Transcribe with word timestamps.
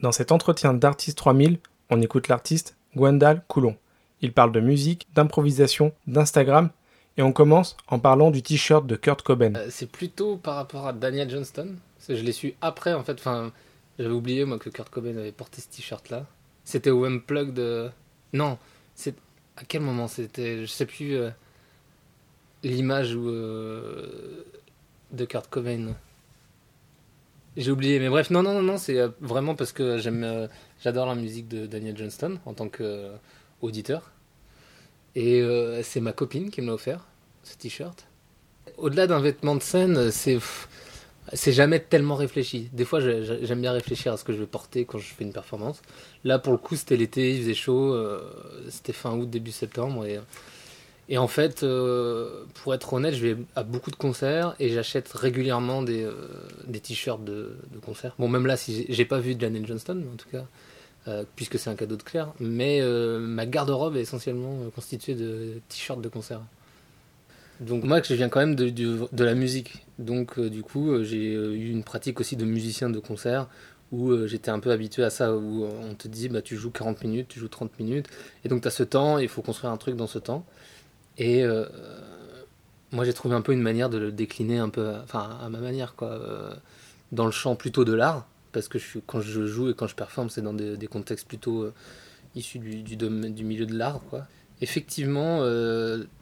Dans 0.00 0.12
cet 0.12 0.32
entretien 0.32 0.74
d'Artiste 0.74 1.18
3000, 1.18 1.58
on 1.90 2.02
écoute 2.02 2.28
l'artiste 2.28 2.76
Gwendal 2.96 3.42
Coulon. 3.48 3.76
Il 4.20 4.32
parle 4.32 4.52
de 4.52 4.60
musique, 4.60 5.06
d'improvisation, 5.14 5.92
d'Instagram, 6.06 6.70
et 7.16 7.22
on 7.22 7.32
commence 7.32 7.76
en 7.88 7.98
parlant 7.98 8.30
du 8.30 8.42
t-shirt 8.42 8.86
de 8.86 8.96
Kurt 8.96 9.22
Cobain. 9.22 9.54
Euh, 9.54 9.68
c'est 9.70 9.90
plutôt 9.90 10.36
par 10.36 10.56
rapport 10.56 10.86
à 10.86 10.92
Daniel 10.92 11.30
Johnston. 11.30 11.76
Je 12.08 12.14
l'ai 12.14 12.32
su 12.32 12.54
après, 12.60 12.92
en 12.92 13.02
fait. 13.04 13.14
Enfin, 13.14 13.52
j'avais 13.98 14.12
oublié, 14.12 14.44
moi, 14.44 14.58
que 14.58 14.68
Kurt 14.68 14.90
Cobain 14.90 15.16
avait 15.16 15.32
porté 15.32 15.62
ce 15.62 15.68
t-shirt-là. 15.68 16.26
C'était 16.64 16.90
au 16.90 17.04
Unplugged 17.04 17.54
de... 17.54 17.90
Non, 18.32 18.58
c'est... 18.94 19.14
À 19.56 19.64
quel 19.66 19.80
moment 19.80 20.08
c'était 20.08 20.60
Je 20.62 20.66
sais 20.66 20.84
plus... 20.86 21.14
euh, 21.16 21.30
L'image 22.62 23.12
euh, 23.14 24.44
de 25.12 25.24
Kurt 25.24 25.48
Cobain. 25.48 25.94
J'ai 27.56 27.70
oublié, 27.70 27.98
mais 27.98 28.10
bref, 28.10 28.28
non, 28.28 28.42
non, 28.42 28.60
non, 28.62 28.76
c'est 28.76 28.98
euh, 28.98 29.08
vraiment 29.20 29.54
parce 29.54 29.72
que 29.72 29.96
j'aime, 29.96 30.24
euh, 30.24 30.46
j'adore 30.84 31.06
la 31.06 31.14
musique 31.14 31.48
de 31.48 31.66
Daniel 31.66 31.96
Johnston 31.96 32.38
en 32.44 32.52
tant 32.52 32.68
qu'auditeur. 32.68 34.10
Et 35.14 35.40
euh, 35.40 35.82
c'est 35.82 36.00
ma 36.00 36.12
copine 36.12 36.50
qui 36.50 36.60
me 36.60 36.66
l'a 36.66 36.74
offert, 36.74 37.06
ce 37.44 37.56
t-shirt. 37.56 38.06
Au-delà 38.76 39.06
d'un 39.06 39.20
vêtement 39.20 39.54
de 39.54 39.62
scène, 39.62 40.10
c'est, 40.10 40.38
c'est 41.32 41.52
jamais 41.52 41.80
tellement 41.80 42.16
réfléchi. 42.16 42.68
Des 42.74 42.84
fois, 42.84 43.00
j'aime 43.00 43.62
bien 43.62 43.72
réfléchir 43.72 44.12
à 44.12 44.18
ce 44.18 44.24
que 44.24 44.34
je 44.34 44.38
vais 44.38 44.46
porter 44.46 44.84
quand 44.84 44.98
je 44.98 45.06
fais 45.06 45.24
une 45.24 45.32
performance. 45.32 45.80
Là, 46.24 46.38
pour 46.38 46.52
le 46.52 46.58
coup, 46.58 46.76
c'était 46.76 46.98
l'été, 46.98 47.36
il 47.36 47.40
faisait 47.40 47.54
chaud, 47.54 47.98
c'était 48.68 48.92
fin 48.92 49.16
août, 49.16 49.30
début 49.30 49.52
septembre. 49.52 50.04
Et, 50.04 50.20
et 51.08 51.18
en 51.18 51.28
fait, 51.28 51.62
euh, 51.62 52.44
pour 52.54 52.74
être 52.74 52.92
honnête, 52.92 53.14
je 53.14 53.24
vais 53.24 53.36
à 53.54 53.62
beaucoup 53.62 53.90
de 53.90 53.96
concerts 53.96 54.56
et 54.58 54.70
j'achète 54.70 55.08
régulièrement 55.12 55.82
des, 55.82 56.02
euh, 56.02 56.12
t-shirts 56.82 57.24
de, 57.24 57.56
de 57.72 57.78
concerts. 57.78 58.14
Bon, 58.18 58.28
même 58.28 58.46
là, 58.46 58.56
si 58.56 58.86
j'ai- 58.88 59.04
pas 59.04 59.20
vu 59.20 59.36
Daniel 59.36 59.64
Johnston, 59.66 60.02
en 60.12 60.16
tout 60.16 60.28
cas, 60.28 60.46
euh, 61.06 61.22
puisque 61.36 61.60
c'est 61.60 61.70
un 61.70 61.76
cadeau 61.76 61.94
de 61.94 62.02
Claire, 62.02 62.32
mais 62.40 62.80
ma 63.20 63.46
garde-robe 63.46 63.96
est 63.96 64.00
essentiellement 64.00 64.58
constituée 64.74 65.14
de 65.14 65.60
t-shirts 65.68 66.00
de 66.00 66.08
concert. 66.08 66.40
Donc 67.60 67.84
moi, 67.84 68.02
je 68.02 68.12
viens 68.14 68.28
quand 68.28 68.40
même 68.40 68.56
de, 68.56 69.24
la 69.24 69.34
musique. 69.34 69.86
Donc 70.00 70.40
du 70.40 70.62
coup, 70.62 71.04
j'ai 71.04 71.34
eu 71.34 71.70
une 71.70 71.84
pratique 71.84 72.18
aussi 72.20 72.36
de 72.36 72.44
musicien 72.44 72.90
de 72.90 72.98
concert 72.98 73.46
où 73.92 74.26
j'étais 74.26 74.50
un 74.50 74.58
peu 74.58 74.72
habitué 74.72 75.04
à 75.04 75.10
ça, 75.10 75.36
où 75.36 75.64
on 75.64 75.94
te 75.94 76.08
dit, 76.08 76.28
bah, 76.28 76.42
tu 76.42 76.56
joues 76.56 76.72
40 76.72 77.04
minutes, 77.04 77.28
tu 77.28 77.38
joues 77.38 77.46
30 77.46 77.78
minutes, 77.78 78.08
et 78.44 78.48
donc 78.48 78.62
tu 78.62 78.68
as 78.68 78.72
ce 78.72 78.82
temps, 78.82 79.18
il 79.18 79.28
faut 79.28 79.42
construire 79.42 79.72
un 79.72 79.76
truc 79.76 79.94
dans 79.94 80.08
ce 80.08 80.18
temps. 80.18 80.44
Et 81.18 81.42
euh, 81.42 81.64
moi, 82.92 83.04
j'ai 83.04 83.12
trouvé 83.12 83.34
un 83.34 83.40
peu 83.40 83.52
une 83.52 83.62
manière 83.62 83.90
de 83.90 83.98
le 83.98 84.12
décliner 84.12 84.58
un 84.58 84.68
peu, 84.68 84.94
enfin, 85.02 85.38
à 85.42 85.48
ma 85.48 85.58
manière, 85.58 85.94
quoi, 85.94 86.10
euh, 86.12 86.54
dans 87.12 87.26
le 87.26 87.30
champ 87.30 87.56
plutôt 87.56 87.84
de 87.84 87.92
l'art, 87.92 88.26
parce 88.52 88.68
que 88.68 88.78
je 88.78 88.98
quand 89.06 89.20
je 89.20 89.46
joue 89.46 89.70
et 89.70 89.74
quand 89.74 89.86
je 89.86 89.94
performe, 89.94 90.30
c'est 90.30 90.42
dans 90.42 90.54
des, 90.54 90.86
contextes 90.86 91.26
plutôt 91.26 91.62
euh, 91.62 91.74
issus 92.34 92.58
du, 92.58 92.82
du, 92.82 93.44
milieu 93.44 93.66
de 93.66 93.76
l'art, 93.76 94.00
quoi. 94.10 94.26
Effectivement, 94.62 95.42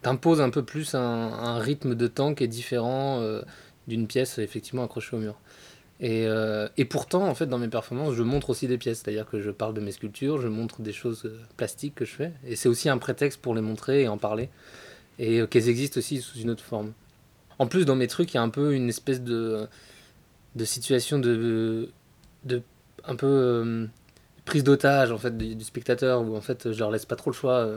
t'imposes 0.02 0.40
un 0.40 0.50
peu 0.50 0.64
plus 0.64 0.96
un, 0.96 1.00
un 1.00 1.58
rythme 1.60 1.94
de 1.94 2.08
temps 2.08 2.34
qui 2.34 2.42
est 2.42 2.48
différent 2.48 3.22
d'une 3.86 4.08
pièce 4.08 4.38
effectivement 4.38 4.82
accrochée 4.82 5.14
au 5.14 5.20
mur. 5.20 5.36
Et, 6.00 6.26
euh, 6.26 6.68
et 6.76 6.84
pourtant, 6.84 7.26
en 7.28 7.34
fait, 7.34 7.46
dans 7.46 7.58
mes 7.58 7.68
performances, 7.68 8.14
je 8.14 8.22
montre 8.22 8.50
aussi 8.50 8.66
des 8.66 8.78
pièces, 8.78 9.02
c'est-à-dire 9.02 9.26
que 9.26 9.40
je 9.40 9.50
parle 9.50 9.74
de 9.74 9.80
mes 9.80 9.92
sculptures, 9.92 10.40
je 10.40 10.48
montre 10.48 10.82
des 10.82 10.92
choses 10.92 11.24
euh, 11.24 11.40
plastiques 11.56 11.94
que 11.94 12.04
je 12.04 12.12
fais, 12.12 12.32
et 12.44 12.56
c'est 12.56 12.68
aussi 12.68 12.88
un 12.88 12.98
prétexte 12.98 13.40
pour 13.40 13.54
les 13.54 13.60
montrer 13.60 14.02
et 14.02 14.08
en 14.08 14.18
parler, 14.18 14.48
et 15.20 15.40
euh, 15.40 15.46
qu'elles 15.46 15.68
existent 15.68 15.98
aussi 15.98 16.20
sous 16.20 16.38
une 16.38 16.50
autre 16.50 16.64
forme. 16.64 16.92
En 17.60 17.68
plus, 17.68 17.84
dans 17.84 17.94
mes 17.94 18.08
trucs, 18.08 18.34
il 18.34 18.36
y 18.36 18.38
a 18.38 18.42
un 18.42 18.48
peu 18.48 18.74
une 18.74 18.88
espèce 18.88 19.22
de, 19.22 19.68
de 20.56 20.64
situation 20.64 21.20
de, 21.20 21.90
de 22.44 22.62
un 23.04 23.14
peu 23.14 23.88
prise 24.44 24.64
d'otage 24.64 25.12
en 25.12 25.18
fait 25.18 25.38
du, 25.38 25.54
du 25.54 25.64
spectateur, 25.64 26.22
où 26.22 26.36
en 26.36 26.40
fait 26.40 26.72
je 26.72 26.78
leur 26.80 26.90
laisse 26.90 27.06
pas 27.06 27.16
trop 27.16 27.30
le 27.30 27.36
choix. 27.36 27.68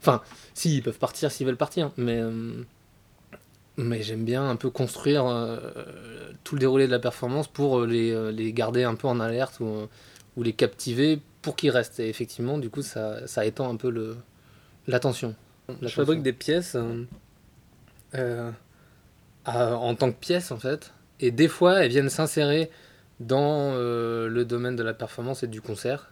Enfin, 0.00 0.22
si 0.54 0.76
ils 0.76 0.82
peuvent 0.82 0.98
partir 0.98 1.32
s'ils 1.32 1.46
veulent 1.46 1.56
partir, 1.56 1.90
mais 1.96 2.22
mais 3.76 4.02
j'aime 4.02 4.24
bien 4.24 4.48
un 4.48 4.56
peu 4.56 4.70
construire 4.70 5.26
euh, 5.26 5.58
tout 6.44 6.54
le 6.54 6.60
déroulé 6.60 6.86
de 6.86 6.92
la 6.92 6.98
performance 6.98 7.48
pour 7.48 7.80
euh, 7.80 7.86
les, 7.86 8.12
euh, 8.12 8.30
les 8.30 8.52
garder 8.52 8.84
un 8.84 8.94
peu 8.94 9.08
en 9.08 9.18
alerte 9.18 9.60
ou, 9.60 9.88
ou 10.36 10.42
les 10.42 10.52
captiver 10.52 11.20
pour 11.42 11.56
qu'ils 11.56 11.70
restent. 11.70 11.98
Et 12.00 12.08
effectivement, 12.08 12.58
du 12.58 12.70
coup, 12.70 12.82
ça, 12.82 13.26
ça 13.26 13.44
étend 13.44 13.68
un 13.70 13.76
peu 13.76 13.90
le 13.90 14.16
l'attention. 14.86 15.34
Je 15.80 15.88
fabrique 15.88 16.22
des 16.22 16.34
pièces 16.34 16.76
euh, 16.76 17.04
euh, 18.14 18.50
en 19.44 19.94
tant 19.94 20.12
que 20.12 20.18
pièces 20.18 20.52
en 20.52 20.58
fait, 20.58 20.92
et 21.20 21.30
des 21.30 21.48
fois 21.48 21.82
elles 21.82 21.90
viennent 21.90 22.10
s'insérer 22.10 22.70
dans 23.18 23.74
le 23.74 24.44
domaine 24.44 24.76
de 24.76 24.82
la 24.82 24.92
performance 24.92 25.42
et 25.42 25.46
du 25.46 25.62
concert. 25.62 26.10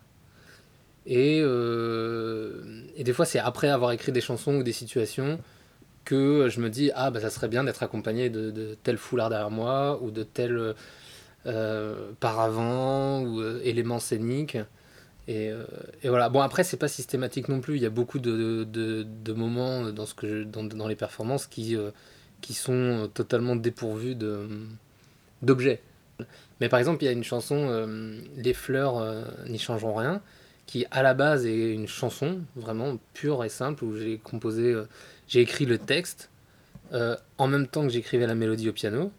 Et, 1.05 1.39
et 1.41 3.05
des 3.05 3.13
fois, 3.13 3.27
c'est 3.27 3.41
après 3.41 3.69
avoir 3.69 3.93
écrit 3.93 4.13
des 4.13 4.21
chansons 4.21 4.55
ou 4.55 4.63
des 4.63 4.73
situations 4.73 5.39
que 6.05 6.49
je 6.49 6.61
me 6.61 6.69
dis 6.69 6.91
ah 6.95 7.11
bah 7.11 7.21
ça 7.21 7.31
serait 7.31 7.49
bien 7.49 7.65
d'être 7.65 7.83
accompagné 7.83 8.31
de, 8.31 8.51
de 8.51 8.77
tel 8.83 8.97
foulard 8.99 9.31
derrière 9.31 9.51
moi 9.51 10.01
ou 10.03 10.11
de 10.11 10.23
tel 10.23 10.75
euh, 11.47 12.11
paravent 12.21 13.23
ou 13.23 13.41
euh, 13.41 13.61
élément 13.65 13.99
scénique. 13.99 14.57
Et, 15.29 15.51
euh, 15.51 15.65
et 16.03 16.09
voilà. 16.09 16.29
Bon 16.29 16.41
après 16.41 16.65
c'est 16.65 16.77
pas 16.77 16.89
systématique 16.89 17.49
non 17.49 17.61
plus. 17.61 17.77
Il 17.77 17.83
y 17.83 17.87
a 17.87 17.91
beaucoup 17.91 18.19
de, 18.19 18.65
de, 18.65 19.33
moments 19.33 19.91
dans 19.91 20.07
ce 20.07 20.15
que 20.15 20.45
dans, 20.45 20.65
dans 20.65 20.89
les 20.89 20.97
performances 20.97 21.47
qui 21.47 21.77
euh, 21.77 21.91
qui 22.41 22.55
sont 22.55 23.09
totalement 23.15 23.57
dépourvus 23.57 24.15
de 24.15 24.49
d'objets. 25.43 25.81
Mais 26.61 26.69
par 26.69 26.79
exemple 26.79 27.03
il 27.03 27.07
y 27.07 27.09
a 27.09 27.13
une 27.13 27.25
chanson 27.25 27.67
euh, 27.69 28.21
les 28.37 28.55
fleurs 28.55 28.99
euh, 28.99 29.25
n'y 29.49 29.59
changeront 29.59 29.95
rien 29.95 30.23
qui 30.67 30.87
à 30.91 31.03
la 31.03 31.15
base 31.15 31.47
est 31.47 31.73
une 31.73 31.89
chanson 31.89 32.41
vraiment 32.57 32.99
pure 33.15 33.45
et 33.45 33.49
simple 33.49 33.85
où 33.85 33.97
j'ai 33.97 34.19
composé 34.19 34.73
euh, 34.73 34.85
j'ai 35.33 35.41
écrit 35.41 35.65
le 35.65 35.79
texte 35.79 36.29
euh, 36.93 37.17
en 37.39 37.47
même 37.47 37.67
temps 37.67 37.85
que 37.85 37.89
j'écrivais 37.89 38.27
la 38.27 38.35
mélodie 38.35 38.69
au 38.69 38.75
piano. 38.75 39.11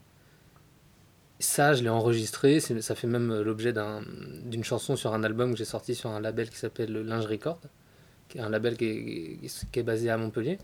Ça, 1.40 1.74
je 1.74 1.82
l'ai 1.82 1.88
enregistré. 1.88 2.60
Ça 2.60 2.94
fait 2.94 3.08
même 3.08 3.32
euh, 3.32 3.42
l'objet 3.42 3.72
d'un- 3.72 4.02
d'une 4.44 4.62
chanson 4.62 4.94
sur 4.94 5.12
un 5.12 5.24
album 5.24 5.50
que 5.50 5.58
j'ai 5.58 5.64
sorti 5.64 5.96
sur 5.96 6.10
un 6.10 6.20
label 6.20 6.50
qui 6.50 6.56
s'appelle 6.56 6.92
Linge 6.92 7.26
Record, 7.26 7.58
qui 8.28 8.38
est 8.38 8.42
un 8.42 8.48
label 8.48 8.76
qui 8.76 9.40
est, 9.74 9.82
basé 9.82 10.08
à 10.08 10.16
Montpellier. 10.16 10.58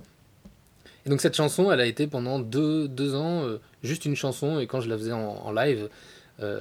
Et 1.04 1.10
donc 1.10 1.20
cette 1.20 1.34
chanson, 1.34 1.72
elle 1.72 1.80
a 1.80 1.86
été 1.86 2.06
pendant 2.06 2.38
deux, 2.38 3.16
ans 3.16 3.42
euh, 3.42 3.58
juste 3.82 4.04
une 4.04 4.14
chanson. 4.14 4.60
Et 4.60 4.68
quand 4.68 4.80
je 4.80 4.88
la 4.88 4.96
faisais 4.96 5.12
en, 5.12 5.50
live, 5.50 5.88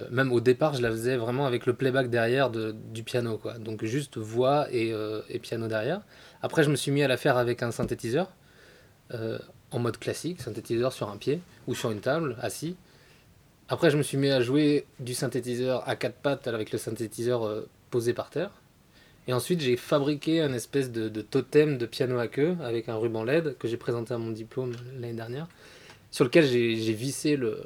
même 0.10 0.32
au 0.34 0.42
départ, 0.42 0.74
je 0.74 0.82
la 0.82 0.90
faisais 0.90 1.16
vraiment 1.16 1.46
avec 1.46 1.68
le 1.68 1.74
playback 1.74 2.10
derrière 2.10 2.50
de- 2.50 2.74
du 2.92 3.04
piano. 3.04 3.40
Donc 3.60 3.86
juste 3.86 4.18
voix 4.18 4.68
et, 4.72 4.96
et 5.30 5.38
piano 5.38 5.68
derrière. 5.68 6.02
Après, 6.42 6.64
je 6.64 6.72
me 6.72 6.76
suis 6.76 6.92
mis 6.92 7.04
à 7.04 7.08
la 7.08 7.18
faire 7.18 7.38
avec 7.38 7.62
un 7.62 7.70
synthétiseur 7.70 8.32
en 9.72 9.80
mode 9.80 9.98
classique, 9.98 10.42
synthétiseur 10.42 10.94
sur 10.94 11.10
un 11.10 11.18
pied 11.18 11.42
ou 11.68 11.76
sur 11.76 11.92
une 11.92 12.02
table, 12.02 12.36
assis. 12.42 12.76
Après, 13.68 13.92
je 13.92 13.98
me 13.98 14.04
suis 14.04 14.18
mis 14.18 14.30
à 14.30 14.42
jouer 14.42 14.86
du 15.00 15.14
synthétiseur 15.14 15.88
à 15.88 15.96
quatre 15.96 16.16
pattes 16.16 16.48
avec 16.48 16.72
le 16.72 16.80
synthétiseur 16.80 17.46
euh, 17.46 17.68
posé 17.92 18.14
par 18.14 18.32
terre. 18.32 18.50
Et 19.28 19.34
ensuite, 19.34 19.62
j'ai 19.62 19.78
fabriqué 19.78 20.42
un 20.42 20.54
espèce 20.54 20.92
de, 20.92 21.08
totem 21.22 21.78
de 21.78 21.86
piano 21.86 22.18
à 22.18 22.28
queue 22.28 22.58
avec 22.64 22.90
un 22.90 22.96
ruban 22.96 23.24
LED 23.24 23.58
que 23.60 23.68
j'ai 23.68 23.78
présenté 23.78 24.12
à 24.16 24.18
mon 24.18 24.32
diplôme 24.32 24.74
l'année 25.00 25.14
dernière, 25.14 25.48
sur 26.10 26.26
lequel 26.26 26.46
j'ai 26.48 26.94
vissé 26.94 27.36
le, 27.36 27.64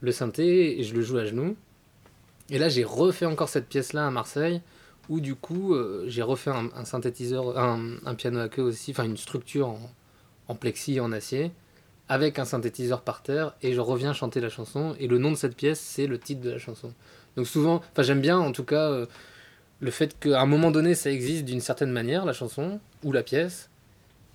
le 0.00 0.12
synthé 0.12 0.80
et 0.80 0.82
je 0.82 0.94
le 0.94 1.02
joue 1.02 1.18
à 1.18 1.26
genoux. 1.26 1.56
Et 2.48 2.58
là, 2.58 2.70
j'ai 2.70 2.84
refait 2.84 3.26
encore 3.26 3.50
cette 3.50 3.68
pièce-là 3.68 4.06
à 4.06 4.10
Marseille, 4.10 4.62
où 5.10 5.20
du 5.20 5.34
coup, 5.34 5.74
euh, 5.74 6.04
j'ai 6.06 6.22
refait 6.22 6.52
un, 6.52 6.70
un 6.74 6.86
synthétiseur, 6.86 7.58
un, 7.58 7.96
un 8.06 8.14
piano 8.14 8.38
à 8.38 8.48
queue 8.48 8.62
aussi, 8.62 8.92
enfin 8.92 9.04
une 9.04 9.18
structure 9.18 9.68
en, 9.68 9.90
en 10.48 10.54
plexi, 10.54 11.00
en 11.00 11.12
acier, 11.12 11.52
avec 12.08 12.38
un 12.38 12.44
synthétiseur 12.44 13.02
par 13.02 13.22
terre, 13.22 13.54
et 13.62 13.72
je 13.72 13.80
reviens 13.80 14.12
chanter 14.12 14.40
la 14.40 14.50
chanson, 14.50 14.94
et 14.98 15.06
le 15.06 15.18
nom 15.18 15.30
de 15.30 15.36
cette 15.36 15.56
pièce, 15.56 15.80
c'est 15.80 16.06
le 16.06 16.18
titre 16.18 16.42
de 16.42 16.50
la 16.50 16.58
chanson. 16.58 16.92
Donc 17.36 17.46
souvent, 17.46 17.76
enfin 17.76 18.02
j'aime 18.02 18.20
bien 18.20 18.38
en 18.38 18.52
tout 18.52 18.64
cas 18.64 18.90
euh, 18.90 19.06
le 19.80 19.90
fait 19.90 20.18
qu'à 20.18 20.40
un 20.40 20.46
moment 20.46 20.70
donné, 20.70 20.94
ça 20.94 21.10
existe 21.10 21.44
d'une 21.44 21.60
certaine 21.60 21.90
manière, 21.90 22.24
la 22.24 22.32
chanson, 22.32 22.78
ou 23.02 23.12
la 23.12 23.22
pièce, 23.22 23.70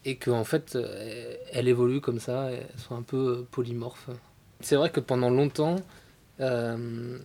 et 0.06 0.15
qu'en 0.15 0.44
fait, 0.44 0.75
euh, 0.75 1.35
elle 1.51 1.67
évolue 1.67 2.01
comme 2.01 2.19
ça, 2.19 2.51
elle 2.51 2.65
soit 2.77 2.97
un 2.97 3.03
peu 3.03 3.17
euh, 3.17 3.47
polymorphe. 3.51 4.09
C'est 4.62 4.75
vrai 4.75 4.89
que 4.89 5.00
pendant 5.00 5.29
longtemps, 5.29 5.77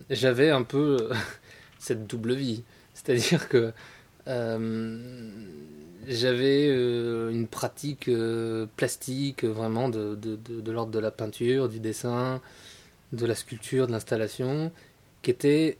j'avais 0.09 0.49
un 0.49 0.63
peu 0.63 1.09
cette 1.79 2.05
double 2.05 2.33
vie. 2.33 2.63
C'est-à-dire 2.93 3.49
que 3.49 3.73
j'avais 6.07 6.67
euh, 6.69 7.31
une 7.31 7.47
pratique 7.47 8.07
euh, 8.07 8.67
plastique 8.75 9.43
euh, 9.43 9.51
vraiment 9.51 9.89
de, 9.89 10.17
l'ordre 10.71 10.91
de 10.91 10.99
la 10.99 11.11
peinture, 11.11 11.69
du 11.69 11.79
dessin, 11.79 12.41
de 13.13 13.25
la 13.25 13.35
sculpture, 13.35 13.87
de 13.87 13.91
l'installation, 13.91 14.71
qui 15.21 15.31
était 15.31 15.77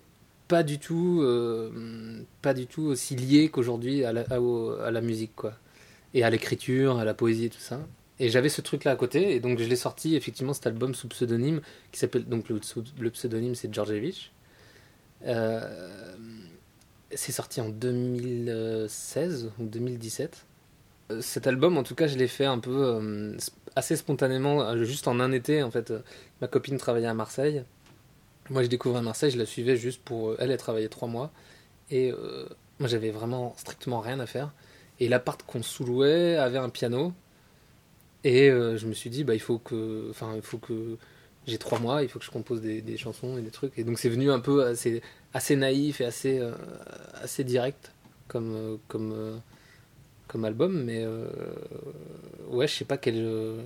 pas 0.47 0.63
du 0.63 0.79
tout, 0.79 1.21
euh, 1.21 2.21
pas 2.41 2.53
du 2.53 2.67
tout 2.67 2.83
aussi 2.83 3.15
liée 3.15 3.49
qu'aujourd'hui 3.49 4.03
à 4.03 4.13
la, 4.13 5.01
musique, 5.01 5.35
quoi. 5.35 5.53
Et 6.13 6.23
à 6.23 6.29
l'écriture, 6.29 6.99
à 6.99 7.05
la 7.05 7.13
poésie 7.13 7.45
et 7.45 7.49
tout 7.49 7.59
ça. 7.59 7.79
Et 8.19 8.29
j'avais 8.29 8.49
ce 8.49 8.61
truc-là 8.61 8.91
à 8.91 8.95
côté, 8.95 9.35
et 9.35 9.39
donc 9.39 9.59
je 9.59 9.65
l'ai 9.65 9.75
sorti 9.75 10.15
effectivement 10.15 10.53
cet 10.53 10.67
album 10.67 10.95
sous 10.95 11.07
pseudonyme, 11.09 11.61
qui 11.91 11.99
s'appelle 11.99 12.25
donc 12.25 12.49
le, 12.49 13.09
pseudonyme 13.09 13.55
c'est 13.55 13.73
Djordjevic. 13.73 14.31
Euh, 15.25 16.15
c'est 17.13 17.31
sorti 17.31 17.61
en 17.61 17.69
2016 17.69 19.51
ou 19.59 19.65
2017. 19.65 20.45
Euh, 21.11 21.21
Cet 21.21 21.47
album, 21.47 21.77
en 21.77 21.83
tout 21.83 21.95
cas, 21.95 22.07
je 22.07 22.17
l'ai 22.17 22.27
fait 22.27 22.45
un 22.45 22.59
peu 22.59 22.83
euh, 22.83 23.37
assez 23.75 23.95
spontanément, 23.95 24.61
euh, 24.61 24.83
juste 24.83 25.07
en 25.07 25.19
un 25.19 25.31
été. 25.31 25.63
En 25.63 25.71
fait, 25.71 25.93
ma 26.41 26.47
copine 26.47 26.77
travaillait 26.77 27.07
à 27.07 27.13
Marseille. 27.13 27.63
Moi, 28.49 28.63
je 28.63 28.67
découvrais 28.67 29.01
Marseille, 29.01 29.31
je 29.31 29.37
la 29.37 29.45
suivais 29.45 29.75
juste 29.77 30.01
pour. 30.03 30.35
Elle, 30.39 30.51
elle 30.51 30.57
travaillait 30.57 30.89
trois 30.89 31.07
mois. 31.07 31.31
Et 31.91 32.11
moi, 32.79 32.87
j'avais 32.87 33.11
vraiment 33.11 33.53
strictement 33.57 33.99
rien 34.01 34.19
à 34.19 34.25
faire. 34.27 34.53
Et 34.99 35.07
l'appart 35.07 35.41
qu'on 35.43 35.63
sous-louait 35.63 36.35
avait 36.37 36.57
un 36.59 36.69
piano. 36.69 37.13
Et 38.23 38.49
je 38.49 38.85
me 38.85 38.93
suis 38.93 39.09
dit, 39.09 39.23
bah, 39.23 39.33
il 39.33 39.39
faut 39.39 39.57
que. 39.57 40.07
Enfin, 40.11 40.33
il 40.35 40.41
faut 40.43 40.59
que. 40.59 40.97
J'ai 41.47 41.57
trois 41.59 41.79
mois, 41.79 42.03
il 42.03 42.09
faut 42.09 42.17
que 42.19 42.25
je 42.25 42.31
compose 42.31 42.61
des, 42.61 42.81
des 42.81 42.97
chansons 42.97 43.37
et 43.37 43.41
des 43.41 43.51
trucs. 43.51 43.77
Et 43.77 43.83
donc, 43.83 43.99
c'est 43.99 44.09
venu 44.09 44.31
un 44.31 44.39
peu 44.39 44.65
assez, 44.65 45.01
assez 45.35 45.57
naïf 45.57 45.99
et 45.99 46.05
assez, 46.05 46.39
euh, 46.39 47.43
direct 47.43 47.91
comme, 48.29 48.55
euh, 48.55 48.77
euh, 48.95 49.37
comme 50.29 50.45
album. 50.45 50.83
Mais 50.83 51.05
ouais, 52.49 52.67
je 52.67 52.73
sais 52.73 52.85
pas 52.85 52.97
quelle, 52.97 53.59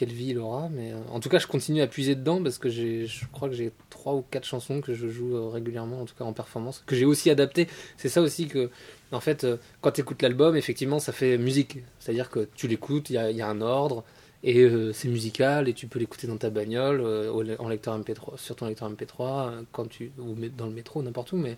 vie 0.00 0.30
il 0.30 0.38
aura. 0.38 0.68
Mais 0.68 0.92
en 1.10 1.20
tout 1.20 1.30
cas, 1.30 1.38
je 1.38 1.46
continue 1.46 1.80
à 1.80 1.86
puiser 1.86 2.14
dedans 2.14 2.42
parce 2.42 2.58
que 2.58 2.68
je 2.68 3.24
crois 3.32 3.48
que 3.48 3.54
j'ai 3.54 3.72
trois 3.88 4.14
ou 4.14 4.24
quatre 4.30 4.44
chansons 4.44 4.82
que 4.82 4.92
je 4.94 5.08
joue 5.08 5.48
régulièrement, 5.50 6.02
en 6.02 6.04
tout 6.04 6.14
cas 6.14 6.24
en 6.24 6.34
performance, 6.34 6.82
que 6.86 6.94
j'ai 6.94 7.06
aussi 7.06 7.30
adapté. 7.30 7.66
C'est 7.96 8.10
ça 8.10 8.20
aussi 8.20 8.46
que, 8.46 8.68
en 9.10 9.20
fait, 9.20 9.46
quand 9.80 9.92
tu 9.92 10.02
écoutes 10.02 10.20
l'album, 10.20 10.54
effectivement, 10.54 10.98
ça 10.98 11.12
fait 11.12 11.38
musique. 11.38 11.78
C'est-à-dire 11.98 12.28
que 12.28 12.46
tu 12.54 12.68
l'écoutes, 12.68 13.08
il 13.08 13.14
y 13.14 13.42
a 13.42 13.48
un 13.48 13.60
ordre. 13.62 14.04
Et 14.44 14.60
euh, 14.60 14.92
c'est 14.92 15.08
musical 15.08 15.68
et 15.68 15.74
tu 15.74 15.86
peux 15.86 15.98
l'écouter 15.98 16.26
dans 16.26 16.36
ta 16.36 16.50
bagnole, 16.50 17.00
euh, 17.00 17.56
en 17.58 17.68
lecteur 17.68 17.98
MP3, 17.98 18.36
sur 18.38 18.56
ton 18.56 18.66
lecteur 18.66 18.90
MP3, 18.90 19.20
euh, 19.20 19.62
quand 19.70 19.88
tu, 19.88 20.10
ou 20.18 20.34
dans 20.56 20.66
le 20.66 20.72
métro, 20.72 21.02
n'importe 21.02 21.32
où. 21.32 21.36
Mais... 21.36 21.56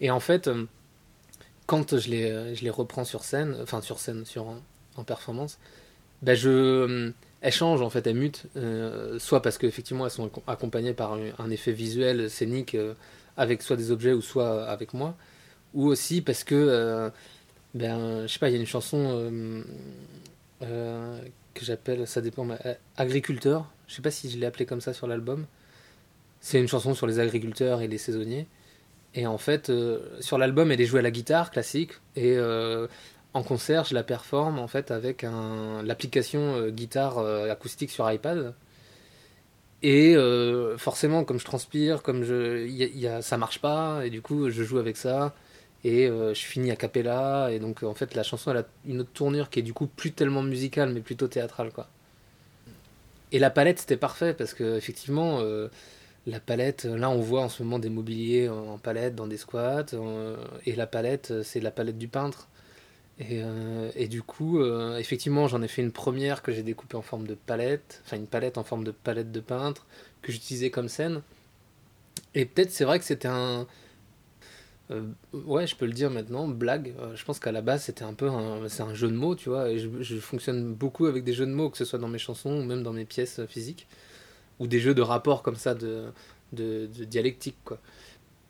Et 0.00 0.10
en 0.10 0.20
fait, 0.20 0.48
quand 1.66 1.98
je 1.98 2.08
les, 2.08 2.54
je 2.54 2.62
les 2.62 2.70
reprends 2.70 3.04
sur 3.04 3.24
scène, 3.24 3.56
enfin 3.60 3.80
sur 3.80 3.98
scène, 3.98 4.24
sur, 4.24 4.46
en, 4.96 5.04
performance, 5.04 5.58
ben 6.22 6.34
je, 6.34 7.12
elles 7.40 7.52
changent 7.52 7.82
en 7.82 7.90
fait, 7.90 8.06
elles 8.06 8.16
mutent, 8.16 8.46
soit 9.18 9.42
parce 9.42 9.58
qu'effectivement 9.58 10.04
elles 10.04 10.12
sont 10.12 10.26
acco- 10.28 10.42
accompagnées 10.46 10.92
par 10.92 11.18
un, 11.38 11.50
effet 11.50 11.72
visuel, 11.72 12.30
scénique, 12.30 12.76
avec 13.36 13.62
soit 13.62 13.76
des 13.76 13.90
objets 13.90 14.12
ou 14.12 14.20
soit 14.20 14.66
avec 14.66 14.94
moi, 14.94 15.16
ou 15.74 15.86
aussi 15.86 16.20
parce 16.20 16.44
que, 16.44 17.10
ben, 17.74 18.26
je 18.28 18.32
sais 18.32 18.38
pas, 18.38 18.50
il 18.50 18.52
y 18.52 18.56
a 18.56 18.60
une 18.60 18.66
chanson 18.66 19.64
que 21.58 21.64
j'appelle, 21.64 22.06
ça 22.06 22.20
dépend, 22.20 22.48
euh, 22.48 22.74
Agriculteur, 22.96 23.70
je 23.86 23.94
sais 23.94 24.02
pas 24.02 24.10
si 24.10 24.30
je 24.30 24.38
l'ai 24.38 24.46
appelé 24.46 24.64
comme 24.64 24.80
ça 24.80 24.92
sur 24.92 25.06
l'album, 25.06 25.46
c'est 26.40 26.60
une 26.60 26.68
chanson 26.68 26.94
sur 26.94 27.06
les 27.06 27.18
agriculteurs 27.18 27.82
et 27.82 27.88
les 27.88 27.98
saisonniers. 27.98 28.46
Et 29.14 29.26
en 29.26 29.38
fait, 29.38 29.70
euh, 29.70 29.98
sur 30.20 30.38
l'album, 30.38 30.70
elle 30.70 30.80
est 30.80 30.86
jouée 30.86 31.00
à 31.00 31.02
la 31.02 31.10
guitare 31.10 31.50
classique. 31.50 31.92
Et 32.14 32.36
euh, 32.36 32.86
en 33.34 33.42
concert, 33.42 33.84
je 33.84 33.94
la 33.94 34.04
performe 34.04 34.58
en 34.58 34.68
fait 34.68 34.90
avec 34.90 35.26
l'application 35.84 36.68
guitare 36.68 37.18
acoustique 37.18 37.90
sur 37.90 38.10
iPad. 38.10 38.54
Et 39.82 40.16
forcément, 40.76 41.24
comme 41.24 41.38
je 41.38 41.44
transpire, 41.44 42.02
comme 42.02 42.24
je, 42.24 42.66
y 42.66 42.98
y 42.98 43.06
a, 43.06 43.22
ça 43.22 43.36
marche 43.36 43.60
pas, 43.60 44.04
et 44.04 44.10
du 44.10 44.22
coup, 44.22 44.50
je 44.50 44.62
joue 44.62 44.78
avec 44.78 44.96
ça. 44.96 45.34
Et 45.84 46.06
euh, 46.08 46.34
je 46.34 46.40
finis 46.40 46.70
a 46.70 46.76
cappella. 46.76 47.50
Et 47.52 47.58
donc, 47.58 47.82
en 47.82 47.94
fait, 47.94 48.14
la 48.14 48.22
chanson, 48.22 48.50
elle 48.50 48.58
a 48.58 48.66
une 48.86 49.00
autre 49.00 49.12
tournure 49.12 49.50
qui 49.50 49.60
est 49.60 49.62
du 49.62 49.74
coup 49.74 49.86
plus 49.86 50.12
tellement 50.12 50.42
musicale, 50.42 50.92
mais 50.92 51.00
plutôt 51.00 51.28
théâtrale, 51.28 51.72
quoi. 51.72 51.88
Et 53.32 53.38
la 53.38 53.50
palette, 53.50 53.80
c'était 53.80 53.96
parfait 53.96 54.34
parce 54.34 54.54
que 54.54 54.76
effectivement. 54.76 55.40
euh, 55.40 55.68
la 56.26 56.40
palette, 56.40 56.84
là 56.84 57.08
on 57.08 57.20
voit 57.20 57.42
en 57.42 57.48
ce 57.48 57.62
moment 57.62 57.78
des 57.78 57.88
mobiliers 57.88 58.50
en 58.50 58.76
palette 58.76 59.14
dans 59.14 59.26
des 59.26 59.38
squats, 59.38 59.86
euh, 59.94 60.36
et 60.66 60.74
la 60.74 60.86
palette 60.86 61.30
euh, 61.30 61.42
c'est 61.42 61.60
la 61.60 61.70
palette 61.70 61.96
du 61.96 62.08
peintre. 62.08 62.48
Et, 63.18 63.42
euh, 63.42 63.90
et 63.96 64.08
du 64.08 64.22
coup, 64.22 64.60
euh, 64.60 64.98
effectivement, 64.98 65.48
j'en 65.48 65.62
ai 65.62 65.68
fait 65.68 65.82
une 65.82 65.92
première 65.92 66.42
que 66.42 66.52
j'ai 66.52 66.62
découpée 66.62 66.96
en 66.96 67.02
forme 67.02 67.26
de 67.26 67.34
palette, 67.34 68.02
enfin 68.04 68.16
une 68.16 68.26
palette 68.26 68.58
en 68.58 68.64
forme 68.64 68.84
de 68.84 68.90
palette 68.90 69.32
de 69.32 69.40
peintre, 69.40 69.86
que 70.22 70.30
j'utilisais 70.32 70.70
comme 70.70 70.88
scène. 70.88 71.22
Et 72.34 72.44
peut-être 72.44 72.70
c'est 72.70 72.84
vrai 72.84 72.98
que 72.98 73.04
c'était 73.06 73.28
un... 73.28 73.66
euh, 74.90 75.02
ouais, 75.34 75.66
je 75.66 75.76
peux 75.76 75.86
le 75.86 75.92
dire 75.92 76.10
maintenant, 76.10 76.48
blague. 76.48 76.94
Euh, 77.00 77.14
je 77.14 77.24
pense 77.24 77.38
qu'à 77.38 77.52
la 77.52 77.60
base 77.60 77.84
c'était 77.84 78.04
un 78.04 78.14
peu 78.14 78.28
un, 78.28 78.68
c'est 78.68 78.82
un 78.82 78.94
jeu 78.94 79.08
de 79.08 79.14
mots, 79.14 79.34
tu 79.34 79.50
vois, 79.50 79.70
et 79.70 79.78
je, 79.78 80.16
fonctionne 80.16 80.72
beaucoup 80.74 81.06
avec 81.06 81.24
des 81.24 81.34
jeux 81.34 81.46
de 81.46 81.52
mots, 81.52 81.68
que 81.70 81.76
ce 81.76 81.84
soit 81.84 81.98
dans 81.98 82.08
mes 82.08 82.18
chansons 82.18 82.60
ou 82.60 82.64
même 82.64 82.82
dans 82.82 82.92
mes 82.92 83.04
pièces 83.04 83.40
euh, 83.40 83.46
physiques 83.46 83.86
ou 84.58 84.66
des 84.66 84.80
jeux 84.80 84.94
de 84.94 85.02
rapport 85.02 85.42
comme 85.42 85.56
ça 85.56 85.74
de, 85.74 86.06
de, 86.52 86.86
dialectique 87.04 87.56
quoi 87.64 87.78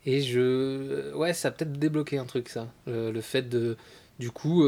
et 0.06 0.23
je 0.23 1.12
ouais 1.14 1.35
ça 1.35 1.49
a 1.49 1.50
peut-être 1.50 1.73
débloqué 1.73 2.17
un 2.17 2.25
truc 2.25 2.49
ça 2.49 2.67
le, 2.87 3.20
fait 3.20 3.43
de 3.43 3.76
du 4.19 4.31
coup 4.31 4.64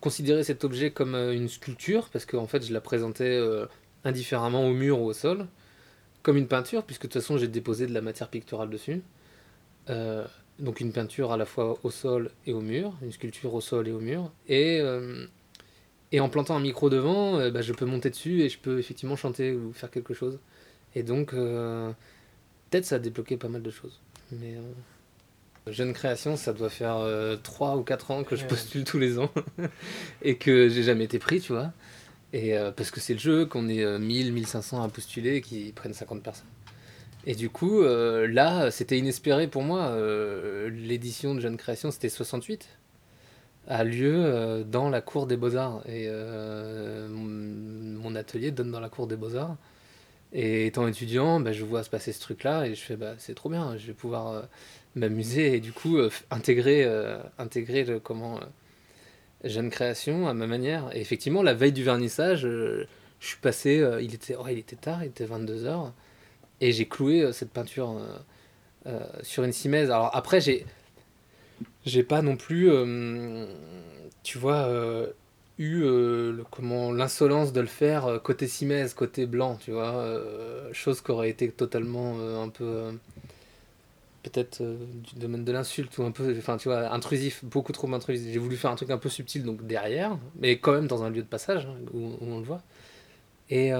considérer 0.00 0.42
cet 0.42 0.64
objet 0.64 0.90
comme 0.90 1.14
une 1.14 1.48
sculpture 1.48 2.08
parce 2.10 2.26
qu'en 2.26 2.48
fait 2.48 2.66
je 2.66 2.72
la 2.72 2.80
présentais 2.80 3.40
indifféremment 4.04 4.66
au 4.66 4.72
mur 4.72 5.00
ou 5.00 5.04
au 5.04 5.12
sol 5.12 5.46
comme 6.24 6.36
une 6.36 6.48
peinture 6.48 6.82
puisque 6.82 7.02
de 7.02 7.08
toute 7.08 7.22
façon 7.22 7.38
j'ai 7.38 7.46
déposé 7.46 7.86
de 7.86 7.94
la 7.94 8.00
matière 8.00 8.28
picturale 8.28 8.70
dessus 8.70 9.00
donc 10.58 10.80
une 10.80 10.92
peinture 10.92 11.32
à 11.32 11.36
la 11.36 11.44
fois 11.44 11.78
au 11.82 11.90
sol 11.90 12.30
et 12.46 12.52
au 12.52 12.60
mur 12.60 12.92
une 13.02 13.12
sculpture 13.12 13.54
au 13.54 13.60
sol 13.60 13.86
et 13.88 13.92
au 13.92 14.00
mur 14.00 14.30
et 14.48 14.80
euh, 14.80 15.26
et 16.10 16.20
en 16.20 16.28
plantant 16.28 16.56
un 16.56 16.60
micro 16.60 16.88
devant, 16.88 17.38
euh, 17.38 17.50
bah, 17.50 17.60
je 17.60 17.72
peux 17.72 17.84
monter 17.84 18.10
dessus 18.10 18.40
et 18.42 18.48
je 18.48 18.58
peux 18.58 18.78
effectivement 18.78 19.16
chanter 19.16 19.52
ou 19.52 19.72
faire 19.72 19.90
quelque 19.90 20.14
chose. 20.14 20.38
Et 20.94 21.02
donc, 21.02 21.34
euh, 21.34 21.90
peut-être 22.70 22.86
ça 22.86 22.96
a 22.96 22.98
débloqué 22.98 23.36
pas 23.36 23.48
mal 23.48 23.62
de 23.62 23.70
choses. 23.70 24.00
Mais 24.32 24.54
jeune 25.66 25.92
création, 25.92 26.36
ça 26.36 26.52
doit 26.52 26.70
faire 26.70 26.96
euh, 26.96 27.36
3 27.36 27.76
ou 27.76 27.82
4 27.82 28.10
ans 28.10 28.24
que 28.24 28.36
je 28.36 28.46
postule 28.46 28.84
tous 28.84 28.98
les 28.98 29.18
ans 29.18 29.30
et 30.22 30.36
que 30.36 30.68
j'ai 30.68 30.82
jamais 30.82 31.04
été 31.04 31.18
pris, 31.18 31.40
tu 31.40 31.52
vois. 31.52 31.72
Et 32.34 32.54
parce 32.76 32.90
que 32.90 33.00
c'est 33.00 33.14
le 33.14 33.18
jeu, 33.18 33.46
qu'on 33.46 33.68
est 33.68 33.82
euh, 33.82 33.98
1000, 33.98 34.34
1500 34.34 34.82
à 34.82 34.88
postuler 34.90 35.36
et 35.36 35.40
qu'ils 35.40 35.72
prennent 35.72 35.94
50 35.94 36.22
personnes. 36.22 36.46
Et 37.26 37.34
du 37.34 37.50
coup, 37.50 37.82
euh, 37.82 38.26
là, 38.26 38.70
c'était 38.70 38.98
inespéré 38.98 39.48
pour 39.48 39.62
moi. 39.62 39.88
Euh, 39.88 40.70
L'édition 40.70 41.34
de 41.34 41.40
Jeune 41.40 41.56
Création, 41.56 41.90
c'était 41.90 42.08
68 42.08 42.68
a 43.70 43.84
lieu 43.84 44.14
euh, 44.16 44.64
dans 44.64 44.88
la 44.88 45.02
cour 45.02 45.26
des 45.26 45.36
beaux-arts. 45.36 45.82
Et 45.86 46.08
mon, 47.10 48.14
atelier 48.14 48.50
donne 48.50 48.70
dans 48.70 48.80
la 48.80 48.88
cour 48.88 49.06
des 49.06 49.16
beaux-arts. 49.16 49.56
Et 50.32 50.66
étant 50.66 50.86
étudiant, 50.88 51.40
bah, 51.40 51.52
je 51.52 51.64
vois 51.64 51.82
se 51.82 51.90
passer 51.90 52.12
ce 52.12 52.20
truc-là 52.20 52.66
et 52.66 52.74
je 52.74 52.80
fais 52.80 52.96
bah, 52.96 53.14
c'est 53.18 53.34
trop 53.34 53.48
bien, 53.48 53.76
je 53.76 53.86
vais 53.86 53.92
pouvoir 53.92 54.48
m'amuser 54.94 55.54
et 55.54 55.60
du 55.60 55.72
coup 55.72 55.98
intégrer, 56.30 56.86
intégrer 57.38 58.00
comment, 58.02 58.40
jeune 59.44 59.70
création 59.70 60.26
à 60.28 60.34
ma 60.34 60.46
manière. 60.46 60.90
Et 60.96 61.00
effectivement, 61.00 61.42
la 61.42 61.54
veille 61.54 61.72
du 61.72 61.84
vernissage, 61.84 62.42
je 62.42 62.86
suis 63.20 63.38
passé, 63.38 63.86
il, 64.00 64.14
était, 64.14 64.34
oh, 64.38 64.46
il 64.50 64.58
était 64.58 64.76
tard, 64.76 65.04
il 65.04 65.08
était 65.08 65.26
22h, 65.26 65.92
et 66.60 66.72
j'ai 66.72 66.86
cloué 66.86 67.22
euh, 67.22 67.32
cette 67.32 67.50
peinture 67.50 67.90
euh, 67.90 68.18
euh, 68.86 69.00
sur 69.22 69.44
une 69.44 69.52
simèse. 69.52 69.90
Alors 69.90 70.14
après, 70.14 70.40
j'ai 70.40 70.66
j'ai 71.84 72.02
pas 72.02 72.22
non 72.22 72.36
plus, 72.36 72.70
tu 74.22 74.38
vois, 74.38 74.68
eu 75.58 75.84
comment 76.50 76.92
l'insolence 76.92 77.52
de 77.52 77.60
le 77.60 77.66
faire 77.66 78.20
côté 78.22 78.46
simèse, 78.46 78.94
côté 78.94 79.26
blanc, 79.26 79.56
tu 79.56 79.72
vois, 79.72 80.04
chose 80.72 81.00
qui 81.00 81.10
aurait 81.10 81.30
été 81.30 81.50
totalement 81.50 82.16
un 82.40 82.48
peu 82.48 82.92
peut-être 84.22 84.62
du 84.62 85.18
domaine 85.18 85.44
de 85.44 85.50
l'insulte 85.50 85.96
ou 85.98 86.04
un 86.04 86.12
peu, 86.12 86.36
enfin 86.38 86.58
tu 86.58 86.68
vois, 86.68 86.92
intrusif, 86.92 87.44
beaucoup 87.44 87.72
trop 87.72 87.92
intrusif. 87.92 88.30
J'ai 88.32 88.38
voulu 88.38 88.56
faire 88.56 88.70
un 88.70 88.76
truc 88.76 88.90
un 88.90 88.98
peu 88.98 89.08
subtil 89.08 89.42
donc 89.42 89.66
derrière, 89.66 90.16
mais 90.38 90.58
quand 90.58 90.72
même 90.72 90.86
dans 90.86 91.02
un 91.02 91.10
lieu 91.10 91.22
de 91.22 91.28
passage 91.28 91.66
hein, 91.66 91.74
où, 91.92 91.98
où 91.98 92.32
on 92.32 92.38
le 92.38 92.44
voit. 92.44 92.62
Et 93.50 93.72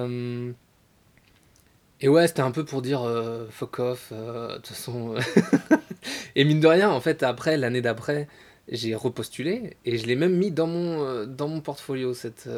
et 2.00 2.08
ouais, 2.08 2.28
c'était 2.28 2.42
un 2.42 2.50
peu 2.52 2.64
pour 2.64 2.82
dire 2.82 3.02
euh, 3.02 3.46
fuck 3.50 3.78
off. 3.80 4.08
euh, 4.12 4.50
De 4.52 4.54
toute 4.56 4.68
façon. 4.68 5.16
euh, 5.16 5.76
et 6.36 6.44
mine 6.44 6.60
de 6.60 6.66
rien, 6.68 6.90
en 6.90 7.00
fait, 7.00 7.22
après, 7.22 7.56
l'année 7.56 7.80
d'après, 7.82 8.28
j'ai 8.68 8.94
repostulé 8.94 9.76
et 9.84 9.98
je 9.98 10.06
l'ai 10.06 10.16
même 10.16 10.36
mis 10.36 10.50
dans 10.52 10.66
mon, 10.68 11.04
euh, 11.04 11.26
dans 11.26 11.48
mon 11.48 11.60
portfolio, 11.60 12.14
cette, 12.14 12.48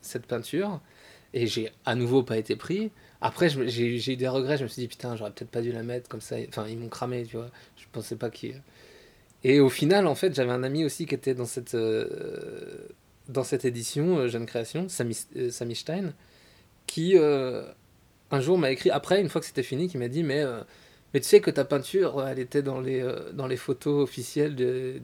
cette 0.00 0.26
peinture. 0.26 0.80
Et 1.34 1.46
j'ai 1.46 1.70
à 1.84 1.94
nouveau 1.94 2.22
pas 2.22 2.38
été 2.38 2.56
pris. 2.56 2.90
Après, 3.20 3.48
j'ai 3.50 4.12
eu 4.12 4.16
des 4.16 4.28
regrets. 4.28 4.56
Je 4.58 4.64
me 4.64 4.68
suis 4.68 4.82
dit, 4.82 4.88
putain, 4.88 5.16
j'aurais 5.16 5.30
peut-être 5.30 5.50
pas 5.50 5.60
dû 5.62 5.72
la 5.72 5.82
mettre 5.82 6.08
comme 6.08 6.20
ça. 6.22 6.36
Enfin, 6.48 6.66
ils 6.68 6.78
m'ont 6.78 6.88
cramé, 6.88 7.24
tu 7.26 7.36
vois. 7.36 7.50
Je 7.76 7.84
pensais 7.92 8.16
pas 8.16 8.30
qu'ils. 8.30 8.62
Et 9.44 9.60
au 9.60 9.68
final, 9.70 10.06
en 10.06 10.14
fait, 10.14 10.34
j'avais 10.34 10.52
un 10.52 10.62
ami 10.64 10.84
aussi 10.84 11.06
qui 11.06 11.14
était 11.14 11.34
dans 11.34 11.46
cette, 11.46 11.76
dans 13.28 13.44
cette 13.44 13.64
édition, 13.64 14.26
Jeune 14.28 14.46
Création, 14.46 14.88
Samy, 14.88 15.16
euh, 15.36 15.50
Stein, 15.50 16.12
qui 16.86 17.16
un 18.30 18.40
jour 18.40 18.58
m'a 18.58 18.70
écrit, 18.70 18.90
après, 18.90 19.20
une 19.20 19.28
fois 19.28 19.40
que 19.40 19.46
c'était 19.46 19.62
fini, 19.62 19.88
qui 19.88 19.98
m'a 19.98 20.08
dit, 20.08 20.22
mais, 20.22 20.42
euh, 20.42 20.60
mais 21.14 21.20
tu 21.20 21.26
sais 21.26 21.40
que 21.40 21.50
ta 21.50 21.64
peinture, 21.64 22.26
elle 22.26 22.38
était 22.38 22.62
dans 22.62 22.80
les, 22.80 23.00
euh, 23.00 23.32
dans 23.32 23.46
les 23.46 23.56
photos 23.56 24.02
officielles 24.02 24.56
euh, 24.60 24.98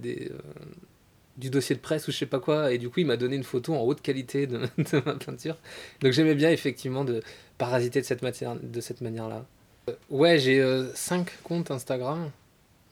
du 1.36 1.50
dossier 1.50 1.74
de 1.74 1.80
presse 1.80 2.06
ou 2.06 2.12
je 2.12 2.18
sais 2.18 2.26
pas 2.26 2.40
quoi, 2.40 2.72
et 2.72 2.78
du 2.78 2.90
coup, 2.90 3.00
il 3.00 3.06
m'a 3.06 3.16
donné 3.16 3.36
une 3.36 3.44
photo 3.44 3.74
en 3.74 3.80
haute 3.80 4.02
qualité 4.02 4.46
de, 4.46 4.58
ma 5.06 5.14
peinture. 5.14 5.56
Donc 6.00 6.12
j'aimais 6.12 6.34
bien, 6.34 6.50
effectivement, 6.50 7.04
de 7.04 7.22
parasiter 7.58 8.00
de 8.00 8.06
cette, 8.06 8.22
matière, 8.22 8.56
de 8.56 8.80
cette 8.80 9.00
manière-là. 9.00 9.46
Euh, 9.88 9.94
Ouais, 10.10 10.38
j'ai 10.38 10.62
5 10.94 11.30
comptes 11.42 11.70
Instagram, 11.70 12.30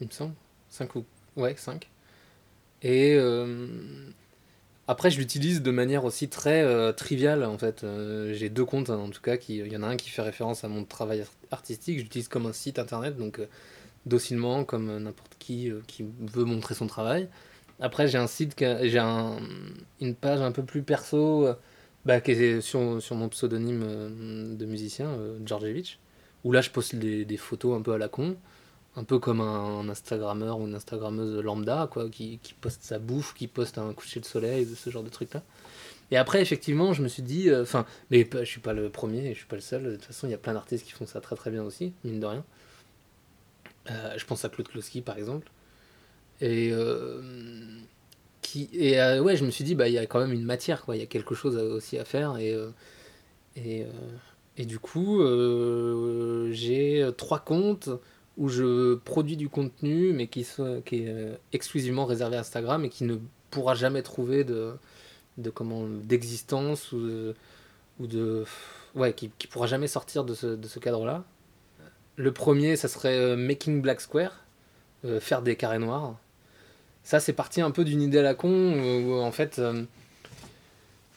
il 0.01 0.07
me 0.07 0.13
semble. 0.13 0.35
5 0.71 0.95
ou. 0.97 1.05
Ouais, 1.37 1.55
5. 1.57 1.89
Et. 2.83 3.19
Après, 4.93 5.11
je 5.11 5.19
l'utilise 5.19 5.63
de 5.63 5.71
manière 5.71 6.05
aussi 6.05 6.29
très 6.29 6.63
euh, 6.63 6.93
triviale 6.93 7.45
en 7.45 7.59
fait. 7.59 7.83
Euh, 7.85 8.35
J'ai 8.35 8.49
deux 8.51 8.65
comptes 8.65 8.91
hein, 8.91 8.99
en 8.99 9.11
tout 9.11 9.23
cas. 9.23 9.37
Il 9.49 9.73
y 9.73 9.77
en 9.77 9.83
a 9.83 9.87
un 9.87 9.97
qui 9.97 10.11
fait 10.11 10.23
référence 10.23 10.65
à 10.65 10.69
mon 10.69 10.85
travail 10.85 11.23
art- 11.23 11.29
artistique. 11.51 11.99
Je 11.99 12.03
l'utilise 12.05 12.29
comme 12.29 12.47
un 12.47 12.53
site 12.53 12.79
internet, 12.79 13.17
donc 13.17 13.39
euh, 13.39 13.47
docilement 14.07 14.65
comme 14.65 14.99
n'importe 14.99 15.37
qui 15.39 15.73
qui 15.87 16.05
veut 16.21 16.45
montrer 16.45 16.75
son 16.75 16.87
travail. 16.87 17.29
Après, 17.81 18.07
j'ai 18.09 18.19
un 18.19 18.27
site, 18.29 18.55
j'ai 18.59 18.99
un, 18.99 19.39
une 20.01 20.15
page 20.15 20.41
un 20.41 20.53
peu 20.53 20.63
plus 20.65 20.83
perso, 20.83 21.49
bah, 22.05 22.21
qui 22.21 22.33
est 22.33 22.61
sur, 22.61 22.81
mon 23.13 23.29
pseudonyme 23.29 24.57
de 24.57 24.67
musicien, 24.67 25.17
Djordjevic, 25.45 25.99
où 26.45 26.53
là 26.53 26.61
je 26.61 26.71
poste 26.71 26.95
des 26.97 27.37
photos 27.37 27.77
un 27.79 27.83
peu 27.83 27.93
à 27.93 27.99
la 27.99 28.09
con, 28.09 28.37
un 28.97 29.05
peu 29.05 29.19
comme 29.19 29.41
un, 29.41 29.89
Instagrammeur 29.89 30.59
ou 30.59 30.67
une 30.67 30.75
Instagrammeuse 30.75 31.43
lambda, 31.43 31.89
quoi, 31.91 32.09
qui, 32.11 32.39
qui 32.43 32.55
poste 32.55 32.83
sa 32.83 32.99
bouffe, 32.99 33.35
qui 33.35 33.49
poste 33.49 33.79
un 33.79 33.93
coucher 33.95 34.21
de 34.21 34.27
soleil, 34.27 34.67
ce 34.67 34.91
genre 34.91 35.03
de 35.03 35.09
trucs-là. 35.09 35.43
Et 36.11 36.19
après, 36.19 36.43
effectivement, 36.43 36.93
je 36.93 37.03
me 37.03 37.09
suis 37.09 37.23
dit, 37.23 37.49
euh, 37.49 37.63
enfin, 37.63 37.87
mais 38.11 38.29
je 38.31 38.45
suis 38.45 38.61
pas 38.61 38.75
le 38.75 38.91
premier, 38.91 39.33
je 39.33 39.39
suis 39.39 39.47
pas 39.47 39.57
le 39.57 39.63
seul. 39.63 39.85
De 39.85 39.97
toute 39.97 40.05
façon, 40.05 40.27
il 40.27 40.31
y 40.31 40.35
a 40.35 40.39
plein 40.39 40.53
d'artistes 40.53 40.85
qui 40.85 40.93
font 40.93 41.07
ça 41.07 41.23
très 41.23 41.37
très 41.37 41.51
bien 41.51 41.63
aussi, 41.63 41.95
mine 42.05 42.21
de 42.21 42.27
rien. 42.27 42.45
Euh, 43.91 44.13
je 44.19 44.27
pense 44.27 44.45
à 44.45 44.51
Claude 44.51 44.69
Kloski, 44.69 45.01
par 45.01 45.17
exemple. 45.17 45.51
Et, 46.43 46.71
euh, 46.71 47.23
qui, 48.43 48.69
et 48.75 48.99
ouais, 49.21 49.39
je 49.39 49.45
me 49.47 49.51
suis 49.51 49.65
dit, 49.65 49.75
bah, 49.75 49.89
il 49.89 49.95
y 49.95 49.99
a 49.99 50.05
quand 50.05 50.21
même 50.21 50.33
une 50.33 50.45
matière, 50.45 50.85
quoi. 50.85 50.97
Il 50.97 51.01
y 51.01 51.03
a 51.03 51.07
quelque 51.07 51.35
chose 51.35 51.57
aussi 51.57 51.99
à 51.99 52.05
faire. 52.05 52.37
Et, 52.37 52.55
et, 53.57 53.87
et 54.59 54.67
du 54.67 54.79
coup, 54.79 55.23
j'ai 56.51 57.09
trois 57.17 57.41
comptes 57.41 57.89
où 58.39 58.49
je 58.49 58.95
produis 58.95 59.37
du 59.37 59.49
contenu, 59.49 60.13
mais 60.13 60.27
qui, 60.27 60.45
soit, 60.45 60.81
qui 60.85 61.05
est 61.05 61.09
euh, 61.09 61.35
exclusivement 61.53 62.07
réservé 62.07 62.37
à 62.37 62.41
Instagram 62.41 62.85
et 62.85 62.89
qui 62.89 63.05
ne 63.05 63.17
pourra 63.51 63.75
jamais 63.75 64.03
trouver 64.03 64.45
de, 64.45 64.73
de 65.39 65.51
comment 65.51 65.87
d'existence 65.87 66.93
ou 66.93 67.01
de, 67.01 67.35
ou 68.01 68.07
de 68.07 68.45
ouais 68.95 69.13
qui, 69.13 69.31
qui 69.39 69.47
pourra 69.47 69.67
jamais 69.67 69.89
sortir 69.89 70.25
de 70.25 70.35
ce, 70.35 70.47
de 70.47 70.67
ce 70.67 70.79
cadre-là. 70.79 71.25
Le 72.17 72.33
premier, 72.33 72.77
ça 72.77 72.89
serait 72.89 73.19
euh, 73.19 73.37
Making 73.37 73.83
Black 73.83 74.01
Square, 74.01 74.45
euh, 75.05 75.21
faire 75.21 75.43
des 75.43 75.57
carrés 75.57 75.79
noirs. 75.79 76.17
Ça, 77.05 77.21
c'est 77.21 77.33
parti 77.33 77.61
un 77.61 77.71
peu 77.71 77.85
d'une 77.85 78.01
idée 78.01 78.19
à 78.19 78.23
la 78.23 78.35
con 78.35 78.49
où, 78.49 79.15
en 79.15 79.33
fait, 79.33 79.61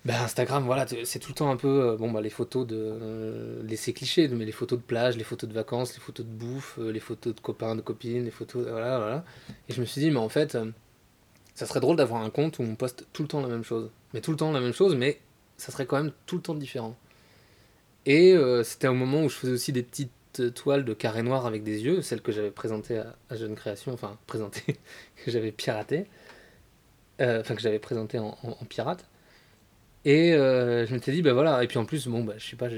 bah, 0.06 0.22
Instagram, 0.24 0.64
voilà, 0.66 0.86
c'est 1.04 1.18
tout 1.20 1.30
le 1.30 1.36
temps 1.36 1.50
un 1.50 1.58
peu 1.58 1.68
euh, 1.94 1.98
bon 1.98 2.12
bah 2.12 2.22
les 2.22 2.30
photos 2.30 2.68
de 2.68 2.76
euh, 2.78 3.64
les 3.64 3.76
c'est 3.76 3.92
cliché, 3.94 4.28
mais 4.28 4.46
les 4.46 4.52
photos 4.52 4.78
de 4.80 4.84
plage, 4.84 5.18
les 5.18 5.24
photos 5.24 5.50
de 5.50 5.56
vacances, 5.56 5.96
les 5.96 6.00
photos 6.00 6.26
de 6.26 6.32
bouffe, 6.32 6.78
euh, 6.80 6.92
les 6.92 7.00
photos 7.00 7.34
de 7.34 7.40
copains, 7.40 7.76
de 7.76 7.82
copines, 7.82 8.24
les 8.24 8.32
photos, 8.32 8.68
voilà, 8.68 9.00
voilà. 9.00 9.26
Et 9.68 9.74
je 9.74 9.82
me 9.82 9.86
suis 9.86 10.02
dit, 10.02 10.12
mais 10.12 10.20
en 10.20 10.30
fait, 10.30 10.58
ça 11.56 11.66
serait 11.66 11.80
drôle 11.80 11.96
d'avoir 11.96 12.22
un 12.22 12.30
compte 12.30 12.60
où 12.60 12.64
on 12.64 12.76
poste 12.76 13.08
tout 13.14 13.24
le 13.24 13.28
temps 13.28 13.42
la 13.42 13.48
même 13.48 13.64
chose. 13.64 13.90
Mais 14.14 14.22
tout 14.22 14.32
le 14.32 14.38
temps 14.38 14.52
la 14.52 14.62
même 14.62 14.74
chose, 14.74 14.96
mais 14.96 15.20
ça 15.58 15.72
serait 15.72 15.86
quand 15.88 15.98
même 16.02 16.12
tout 16.28 16.36
le 16.36 16.42
temps 16.44 16.54
différent. 16.56 16.96
Et 18.06 18.36
c'était 18.64 18.88
au 18.88 18.94
moment 18.94 19.24
où 19.24 19.30
je 19.30 19.36
faisais 19.36 19.54
aussi 19.54 19.72
des 19.74 19.82
petites 19.84 20.54
toiles 20.54 20.86
de 20.86 20.94
carré 20.94 21.24
noir 21.24 21.46
avec 21.48 21.64
des 21.64 21.84
yeux, 21.84 22.02
celles 22.04 22.22
que 22.22 22.32
j'avais 22.32 22.52
présentées 22.52 23.00
à, 23.00 23.36
Jeune 23.36 23.56
Création, 23.56 23.94
enfin 23.94 24.18
présentées, 24.28 24.78
que 25.26 25.32
j'avais 25.32 25.52
piratées, 25.52 26.06
enfin 27.20 27.56
que 27.56 27.62
j'avais 27.62 27.80
présentées 27.80 28.20
en, 28.20 28.38
en- 28.44 28.58
en 28.62 28.66
pirate. 28.66 29.06
Et 30.06 30.34
euh, 30.34 30.86
je 30.86 30.94
m'étais 30.94 31.12
dit, 31.12 31.22
bah 31.22 31.34
voilà, 31.34 31.64
et 31.64 31.68
puis 31.68 31.78
en 31.78 31.86
plus, 31.86 32.08
bon, 32.08 32.24
bah 32.24 32.36
je 32.38 32.46
sais 32.48 32.56
pas, 32.56 32.70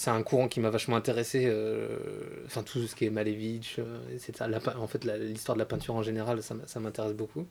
c'est 0.00 0.10
un 0.10 0.22
courant 0.22 0.48
qui 0.48 0.60
m'a 0.60 0.70
vachement 0.70 0.96
intéressé, 0.96 1.44
euh, 1.46 1.98
enfin 2.46 2.62
tout 2.62 2.86
ce 2.86 2.96
qui 2.96 3.04
est 3.04 3.10
Malevich, 3.10 3.78
euh, 3.78 3.98
etc. 4.14 4.50
En 4.78 4.86
fait, 4.86 5.04
l'histoire 5.04 5.56
de 5.56 5.58
la 5.60 5.66
peinture 5.66 5.94
en 5.94 6.02
général, 6.02 6.42
ça, 6.42 6.80
m'intéresse 6.80 7.12
beaucoup. 7.12 7.46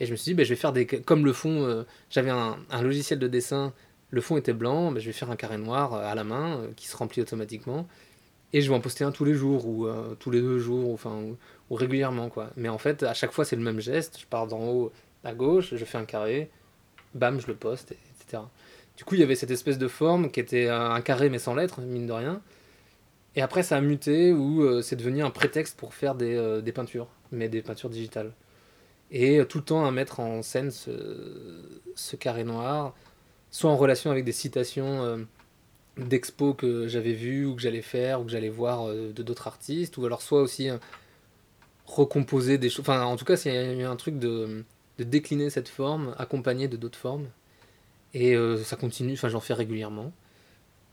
Et 0.00 0.06
je 0.06 0.10
me 0.10 0.16
suis 0.16 0.30
dit, 0.30 0.34
bah, 0.34 0.42
je 0.42 0.48
vais 0.48 0.56
faire 0.56 0.72
des. 0.72 0.84
Comme 0.86 1.24
le 1.24 1.32
fond, 1.32 1.64
euh, 1.64 1.84
j'avais 2.10 2.30
un, 2.30 2.56
logiciel 2.82 3.20
de 3.20 3.28
dessin, 3.28 3.72
le 4.10 4.20
fond 4.20 4.36
était 4.36 4.52
blanc, 4.52 4.90
bah, 4.90 4.98
je 4.98 5.06
vais 5.06 5.12
faire 5.12 5.30
un 5.30 5.36
carré 5.36 5.58
noir 5.58 5.94
euh, 5.94 6.04
à 6.04 6.16
la 6.16 6.24
main 6.24 6.60
qui 6.74 6.88
se 6.88 6.96
remplit 6.96 7.22
automatiquement. 7.22 7.86
Et 8.52 8.62
je 8.62 8.68
vais 8.68 8.76
en 8.76 8.80
poster 8.80 9.04
un 9.04 9.12
tous 9.12 9.24
les 9.24 9.34
jours, 9.34 9.66
ou 9.66 9.88
tous 10.18 10.30
les 10.30 10.40
deux 10.40 10.58
jours, 10.58 10.98
ou, 11.04 11.36
ou 11.70 11.74
régulièrement, 11.74 12.28
quoi. 12.30 12.50
Mais 12.56 12.68
en 12.68 12.78
fait, 12.78 13.02
à 13.04 13.14
chaque 13.14 13.32
fois, 13.32 13.44
c'est 13.44 13.56
le 13.56 13.62
même 13.62 13.80
geste. 13.80 14.18
Je 14.20 14.26
pars 14.26 14.46
d'en 14.46 14.60
haut 14.60 14.92
à 15.24 15.34
gauche, 15.34 15.74
je 15.74 15.84
fais 15.84 15.98
un 15.98 16.04
carré, 16.04 16.50
bam, 17.14 17.40
je 17.40 17.46
le 17.46 17.54
poste, 17.54 17.92
et- 17.92 17.98
etc. 18.20 18.42
Du 18.96 19.04
coup, 19.04 19.14
il 19.14 19.20
y 19.20 19.24
avait 19.24 19.34
cette 19.34 19.50
espèce 19.50 19.78
de 19.78 19.88
forme 19.88 20.30
qui 20.30 20.40
était 20.40 20.68
un 20.68 21.00
carré 21.02 21.28
mais 21.28 21.38
sans 21.38 21.54
lettres, 21.54 21.80
mine 21.80 22.06
de 22.06 22.12
rien. 22.12 22.40
Et 23.36 23.42
après, 23.42 23.62
ça 23.62 23.76
a 23.76 23.80
muté 23.82 24.32
où 24.32 24.62
euh, 24.62 24.80
c'est 24.80 24.96
devenu 24.96 25.22
un 25.22 25.30
prétexte 25.30 25.76
pour 25.76 25.94
faire 25.94 26.14
des, 26.14 26.34
euh, 26.34 26.62
peintures, 26.74 27.08
mais 27.32 27.48
des 27.48 27.60
peintures 27.60 27.90
digitales. 27.90 28.32
Et 29.10 29.38
euh, 29.38 29.44
tout 29.44 29.58
le 29.58 29.64
temps 29.64 29.86
à 29.86 29.90
mettre 29.90 30.20
en 30.20 30.42
scène 30.42 30.70
ce, 30.70 32.16
carré 32.18 32.44
noir, 32.44 32.94
soit 33.50 33.70
en 33.70 33.76
relation 33.76 34.10
avec 34.10 34.24
des 34.24 34.32
citations 34.32 35.26
d'expos 35.98 36.54
que 36.56 36.88
j'avais 36.88 37.12
vues 37.12 37.46
ou 37.46 37.54
que 37.54 37.62
j'allais 37.62 37.82
faire 37.82 38.20
ou 38.20 38.24
que 38.24 38.30
j'allais 38.30 38.48
voir 38.48 38.88
de 38.88 39.22
d'autres 39.22 39.46
artistes, 39.46 39.96
ou 39.98 40.06
alors 40.06 40.22
soit 40.22 40.40
aussi 40.42 40.68
recomposer 41.86 42.58
des 42.58 42.68
choses. 42.70 42.80
Enfin, 42.80 43.02
en 43.04 43.16
tout 43.16 43.24
cas, 43.24 43.36
c'est 43.36 43.82
un 43.84 43.96
truc 43.96 44.18
de, 44.18 44.64
de 44.98 45.04
décliner 45.04 45.50
cette 45.50 45.68
forme 45.68 46.14
accompagnée 46.18 46.68
de 46.68 46.76
d'autres 46.76 46.98
formes. 46.98 47.26
Et 48.14 48.34
euh, 48.34 48.56
ça 48.62 48.76
continue, 48.76 49.12
enfin, 49.14 49.28
j'en 49.28 49.40
fais 49.40 49.54
régulièrement. 49.54 50.12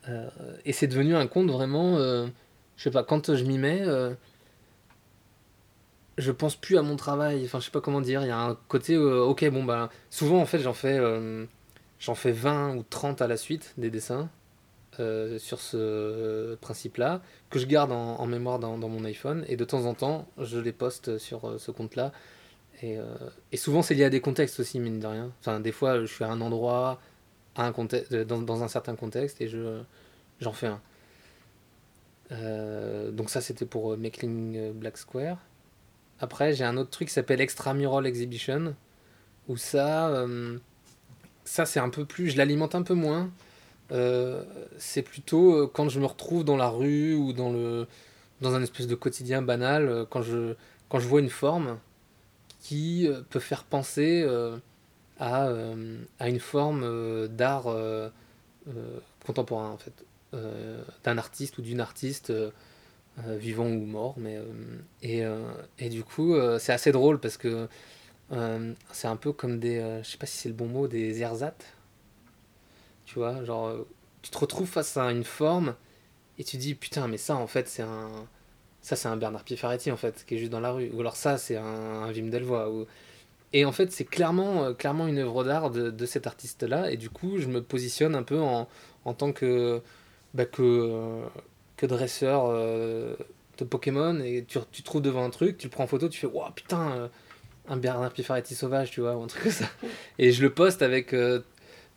Euh, 0.10 0.30
et 0.66 0.74
c'est 0.74 0.88
devenu 0.88 1.16
un 1.16 1.28
compte 1.28 1.50
vraiment, 1.50 1.98
euh, 1.98 2.28
je 2.78 2.84
sais 2.84 2.92
pas, 2.92 3.04
quand 3.04 3.34
je 3.36 3.44
m'y 3.46 3.58
mets, 3.58 3.82
euh, 3.82 4.14
je 6.18 6.32
pense 6.32 6.56
plus 6.56 6.78
à 6.78 6.82
mon 6.82 6.96
travail. 6.96 7.44
Enfin, 7.46 7.60
je 7.60 7.66
sais 7.66 7.72
pas 7.72 7.82
comment 7.82 8.02
dire. 8.02 8.22
Il 8.24 8.28
y 8.28 8.32
a 8.32 8.40
un 8.40 8.56
côté, 8.68 8.98
ok, 8.98 9.50
bon, 9.50 9.64
bah, 9.64 9.90
souvent 10.10 10.40
en 10.40 10.46
fait, 10.46 10.60
j'en 10.60 10.74
fais, 10.74 11.00
j'en 12.00 12.16
fais 12.16 12.32
20 12.32 12.76
ou 12.76 12.84
30 12.90 13.22
à 13.22 13.28
la 13.28 13.38
suite 13.38 13.74
des 13.78 13.90
dessins 13.90 14.30
sur 15.40 15.60
ce 15.60 16.56
principe-là, 16.56 17.22
que 17.50 17.58
je 17.58 17.66
garde 17.66 17.92
en, 17.92 18.26
mémoire 18.28 18.60
dans, 18.60 18.78
mon 18.78 19.04
iPhone. 19.06 19.44
Et 19.48 19.56
de 19.56 19.66
temps 19.66 19.86
en 19.86 19.94
temps, 19.96 20.28
je 20.38 20.60
les 20.60 20.74
poste 20.74 21.18
sur 21.18 21.60
ce 21.60 21.72
compte-là. 21.72 22.12
Et, 22.84 22.98
euh, 22.98 23.04
et 23.52 23.58
souvent, 23.58 23.82
c'est 23.82 23.96
lié 23.96 24.04
à 24.04 24.10
des 24.12 24.22
contextes 24.22 24.60
aussi, 24.60 24.80
mine 24.80 25.00
de 25.00 25.08
rien. 25.08 25.32
Enfin, 25.40 25.60
des 25.60 25.72
fois, 25.72 26.02
je 26.02 26.06
suis 26.06 26.24
à 26.24 26.30
un 26.30 26.42
endroit, 26.42 27.00
contexte, 27.74 28.14
dans, 28.14 28.64
un 28.64 28.68
certain 28.68 28.96
contexte, 28.96 29.42
et 29.42 29.48
je, 29.48 29.82
j'en 30.40 30.54
fais 30.54 30.68
un. 30.68 30.82
Euh, 32.32 33.10
donc 33.12 33.30
ça, 33.32 33.42
c'était 33.42 33.66
pour 33.66 33.94
euh, 33.94 33.98
Making 33.98 34.74
Black 34.74 34.98
Square. 34.98 35.38
Après, 36.20 36.54
j'ai 36.54 36.64
un 36.64 36.78
autre 36.78 36.90
truc 36.92 37.08
qui 37.08 37.14
s'appelle 37.14 37.42
Extramural 37.42 38.06
Exhibition, 38.06 38.76
où 39.48 39.58
ça, 39.58 40.10
euh, 40.10 40.58
ça 41.44 41.66
c'est 41.66 41.80
un 41.80 41.90
peu 41.90 42.06
plus, 42.06 42.30
je 42.30 42.38
l'alimente 42.38 42.76
un 42.76 42.84
peu 42.84 42.94
moins. 42.94 43.32
Euh, 43.92 44.44
c'est 44.78 45.02
plutôt 45.02 45.54
euh, 45.56 45.68
quand 45.72 45.90
je 45.90 46.00
me 46.00 46.06
retrouve 46.06 46.44
dans 46.44 46.58
la 46.58 46.70
rue 46.70 47.16
ou 47.16 47.34
dans 47.34 47.52
le 47.52 47.88
dans 48.42 48.56
un 48.56 48.64
espèce 48.64 48.88
de 48.88 48.96
quotidien 48.96 49.42
banal, 49.42 49.88
euh, 49.88 50.06
quand 50.10 50.22
je 50.22 50.56
quand 50.90 51.00
je 51.00 51.08
vois 51.08 51.20
une 51.20 51.30
forme 51.30 51.78
qui 52.64 53.08
euh, 53.08 53.22
peut 53.30 53.42
faire 53.42 53.66
penser 53.66 54.24
euh, 54.26 54.58
à, 55.20 55.48
euh, 55.48 56.00
à 56.18 56.30
une 56.30 56.40
forme 56.40 57.28
d'art 57.28 57.68
contemporain 59.26 59.70
en 59.70 59.78
fait, 59.78 60.06
d'un 61.04 61.18
artiste 61.18 61.60
ou 61.60 61.62
d'une 61.62 61.80
artiste 61.82 62.34
vivant 63.18 63.68
ou 63.68 63.86
mort, 63.86 64.16
mais 64.18 64.40
et, 65.04 65.22
et 65.78 65.90
du 65.90 66.04
coup 66.04 66.36
c'est 66.58 66.74
assez 66.74 66.92
drôle 66.92 67.20
parce 67.20 67.38
que 67.38 67.68
c'est 68.92 69.08
un 69.08 69.16
peu 69.18 69.32
comme 69.34 69.60
des, 69.60 69.78
euh, 69.78 70.02
je 70.02 70.10
sais 70.10 70.18
pas 70.18 70.26
si 70.26 70.38
c'est 70.38 70.50
le 70.50 70.56
bon 70.56 70.68
mot, 70.68 70.88
des 70.88 71.22
ersatz, 71.22 71.64
tu 73.06 73.16
vois, 73.20 73.44
genre 73.46 73.76
tu 74.24 74.32
te 74.32 74.38
retrouves 74.38 74.70
face 74.70 74.98
à 74.98 75.12
une 75.12 75.26
forme 75.26 75.76
et 76.40 76.44
tu 76.44 76.58
dis 76.58 76.74
putain 76.74 77.08
mais 77.08 77.18
ça 77.18 77.36
en 77.36 77.46
fait 77.46 77.68
c'est 77.68 77.84
un 77.84 78.10
ça 78.84 78.98
c'est 78.98 79.08
un 79.08 79.16
Bernard 79.16 79.44
Piffaretti 79.44 79.92
en 79.92 79.98
fait 79.98 80.26
qui 80.28 80.36
est 80.36 80.38
juste 80.38 80.52
dans 80.52 80.60
la 80.60 80.72
rue. 80.72 80.92
Ou 80.94 81.00
alors 81.00 81.16
ça 81.16 81.38
c'est 81.38 81.56
un, 81.56 81.64
un 81.64 82.12
Wim 82.14 82.30
Delvoye 82.30 82.70
ou... 82.70 82.86
et 83.54 83.66
en 83.66 83.72
fait 83.72 83.92
c'est 83.92 84.04
clairement 84.04 84.66
euh, 84.66 84.74
clairement 84.74 85.08
une 85.08 85.18
œuvre 85.18 85.44
d'art 85.44 85.72
de, 85.72 85.90
de 85.90 86.06
cet 86.06 86.28
artiste 86.28 86.64
là 86.64 86.92
et 86.92 86.98
du 86.98 87.10
coup 87.10 87.40
je 87.40 87.48
me 87.48 87.64
positionne 87.64 88.14
un 88.14 88.24
peu 88.24 88.40
en, 88.40 88.68
en 89.06 89.14
tant 89.14 89.32
que 89.32 89.82
bah, 90.34 90.46
que 90.46 90.62
euh, 90.62 91.26
que 91.78 91.86
dresseur 91.86 92.46
euh, 92.48 93.16
de 93.58 93.64
Pokémon. 93.64 94.20
Et 94.20 94.44
tu, 94.46 94.60
tu 94.72 94.82
te 94.82 94.86
trouves 94.86 95.02
devant 95.02 95.24
un 95.24 95.30
truc 95.30 95.58
tu 95.58 95.68
le 95.68 95.72
prends 95.72 95.86
en 95.86 95.88
photo 95.88 96.10
tu 96.10 96.20
fais 96.20 96.28
waouh 96.28 96.52
putain 96.52 97.10
un 97.70 97.78
Bernard 97.78 98.12
Piffaretti 98.12 98.54
sauvage 98.54 98.92
tu 98.92 99.00
vois 99.00 99.16
ou 99.16 99.24
un 99.24 99.28
truc 99.28 99.44
comme 99.44 99.52
ça. 99.54 99.70
Et 100.20 100.34
je 100.34 100.42
le 100.42 100.54
poste 100.54 100.82
avec 100.82 101.16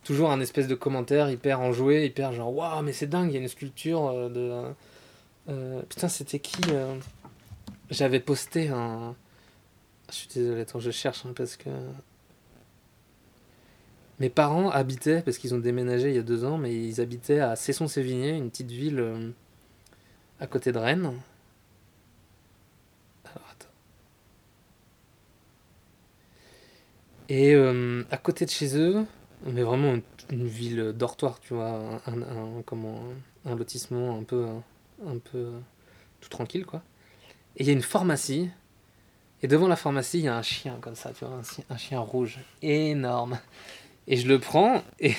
toujours 0.05 0.31
un 0.31 0.40
espèce 0.40 0.69
de 0.69 0.76
commentaire 0.76 1.28
hyper 1.31 1.59
enjoué 1.59 2.07
hyper 2.07 2.33
genre 2.33 2.55
waouh 2.55 2.83
mais 2.83 2.93
c'est 2.93 3.09
dingue 3.09 3.31
il 3.31 3.35
y 3.35 3.38
a 3.38 3.40
une 3.40 3.49
sculpture 3.49 4.31
de 4.31 4.52
euh, 5.49 5.83
putain, 5.83 6.09
c'était 6.09 6.41
qui. 6.41 6.61
Euh 6.71 6.99
J'avais 7.91 8.21
posté 8.21 8.69
un. 8.69 9.15
Je 10.11 10.15
suis 10.15 10.29
désolé, 10.29 10.61
attends, 10.62 10.81
je 10.81 10.91
cherche 10.91 11.25
hein, 11.26 11.33
parce 11.37 11.57
que. 11.57 11.71
Mes 14.19 14.31
parents 14.31 14.71
habitaient, 14.71 15.21
parce 15.21 15.37
qu'ils 15.37 15.55
ont 15.55 15.59
déménagé 15.59 16.09
il 16.09 16.17
y 16.17 16.19
a 16.19 16.23
deux 16.23 16.45
ans, 16.47 16.57
mais 16.57 16.75
ils 16.75 17.03
habitaient 17.03 17.41
à 17.41 17.55
Cesson-Sévigné, 17.55 18.31
une 18.31 18.49
petite 18.50 18.71
ville 18.71 18.99
euh, 18.99 19.31
à 20.41 20.47
côté 20.47 20.73
de 20.73 20.79
Rennes. 20.79 21.12
Alors 23.25 23.47
attends. 23.53 23.69
Et 27.29 27.55
à 28.11 28.17
côté 28.17 28.47
de 28.47 28.50
chez 28.50 28.79
eux, 28.79 29.05
mais 29.45 29.62
vraiment 29.62 29.99
une, 30.31 30.47
ville 30.47 30.95
dortoir, 30.97 31.38
tu 31.41 31.53
vois, 31.55 32.00
un, 32.07 32.62
comment, 32.65 33.03
un 33.45 33.55
lotissement 33.55 34.19
un 34.19 34.25
peu. 34.25 34.47
Hein 34.47 34.62
un 35.05 35.19
peu 35.19 35.50
tout 36.21 36.29
tranquille, 36.29 36.65
quoi. 36.65 36.83
Et 37.57 37.62
il 37.62 37.67
y 37.67 37.71
a 37.71 37.73
une 37.73 37.83
pharmacie. 37.83 38.49
Et 39.43 39.49
devant 39.49 39.69
la 39.69 39.76
pharmacie, 39.76 40.19
il 40.19 40.25
y 40.25 40.29
a 40.29 40.37
un 40.37 40.43
chien 40.43 40.79
comme 40.81 40.95
ça, 40.95 41.11
tu 41.17 41.25
vois, 41.25 41.35
un, 41.35 41.43
chi- 41.43 41.65
un 41.69 41.76
chien 41.76 42.00
rouge, 42.00 42.38
énorme. 42.62 43.38
Et 44.09 44.17
je 44.17 44.29
le 44.29 44.38
prends 44.38 44.83
et, 45.00 45.15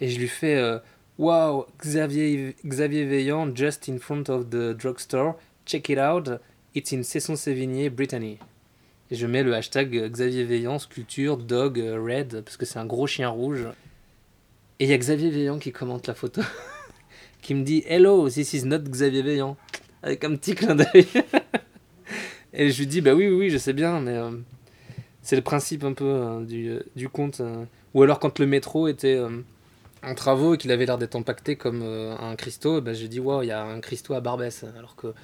et 0.00 0.08
je 0.08 0.18
lui 0.18 0.28
fais 0.28 0.56
euh, 0.56 0.78
Wow, 1.18 1.66
Xavier, 1.80 2.56
Xavier 2.66 3.04
Veillant, 3.04 3.54
just 3.54 3.88
in 3.88 3.98
front 3.98 4.24
of 4.28 4.50
the 4.50 4.72
drugstore, 4.76 5.36
check 5.64 5.88
it 5.88 5.98
out, 5.98 6.28
it's 6.74 6.92
in 6.92 7.02
Cesson-Sévigné, 7.02 7.88
Brittany. 7.90 8.38
Et 9.10 9.14
je 9.16 9.26
mets 9.26 9.42
le 9.44 9.54
hashtag 9.54 9.96
euh, 9.96 10.08
Xavier 10.08 10.44
Veillant, 10.44 10.78
sculpture, 10.78 11.36
dog, 11.36 11.78
euh, 11.78 12.00
red, 12.02 12.42
parce 12.44 12.56
que 12.56 12.66
c'est 12.66 12.78
un 12.78 12.86
gros 12.86 13.06
chien 13.06 13.28
rouge. 13.28 13.66
Et 14.80 14.84
il 14.84 14.90
y 14.90 14.92
a 14.92 14.98
Xavier 14.98 15.30
Veillant 15.30 15.58
qui 15.58 15.70
commente 15.72 16.06
la 16.08 16.14
photo, 16.14 16.42
qui 17.44 17.54
me 17.54 17.62
dit 17.62 17.84
Hello, 17.86 18.28
this 18.28 18.54
is 18.54 18.64
not 18.64 18.78
Xavier 18.80 19.22
Veillant, 19.22 19.56
avec 20.02 20.24
un 20.24 20.34
petit 20.34 20.54
clin 20.54 20.74
d'œil. 20.74 21.06
Et 22.52 22.70
je 22.70 22.78
lui 22.78 22.86
dis 22.86 23.00
Bah 23.00 23.14
oui, 23.14 23.28
oui, 23.28 23.50
je 23.50 23.58
sais 23.58 23.74
bien, 23.74 24.00
mais 24.00 24.16
euh, 24.16 24.30
c'est 25.22 25.36
le 25.36 25.42
principe 25.42 25.84
un 25.84 25.92
peu 25.92 26.04
euh, 26.06 26.44
du, 26.44 26.70
euh, 26.70 27.08
conte. 27.12 27.40
euh. 27.40 27.64
Ou 27.92 28.02
alors 28.02 28.18
quand 28.18 28.38
le 28.40 28.46
métro 28.46 28.88
était 28.88 29.22
en 30.02 30.14
travaux 30.16 30.54
et 30.54 30.58
qu'il 30.58 30.72
avait 30.72 30.84
l'air 30.84 30.98
d'être 30.98 31.14
impacté 31.14 31.54
comme 31.54 31.82
un 31.82 32.34
Christo, 32.34 32.80
bah, 32.80 32.92
j'ai 32.92 33.06
dit 33.06 33.20
Waouh, 33.20 33.42
il 33.42 33.48
y 33.48 33.52
a 33.52 33.62
un 33.62 33.78
Christo 33.80 34.14
à 34.14 34.20
Barbès. 34.20 34.64
Alors 34.76 34.96
que 34.96 35.14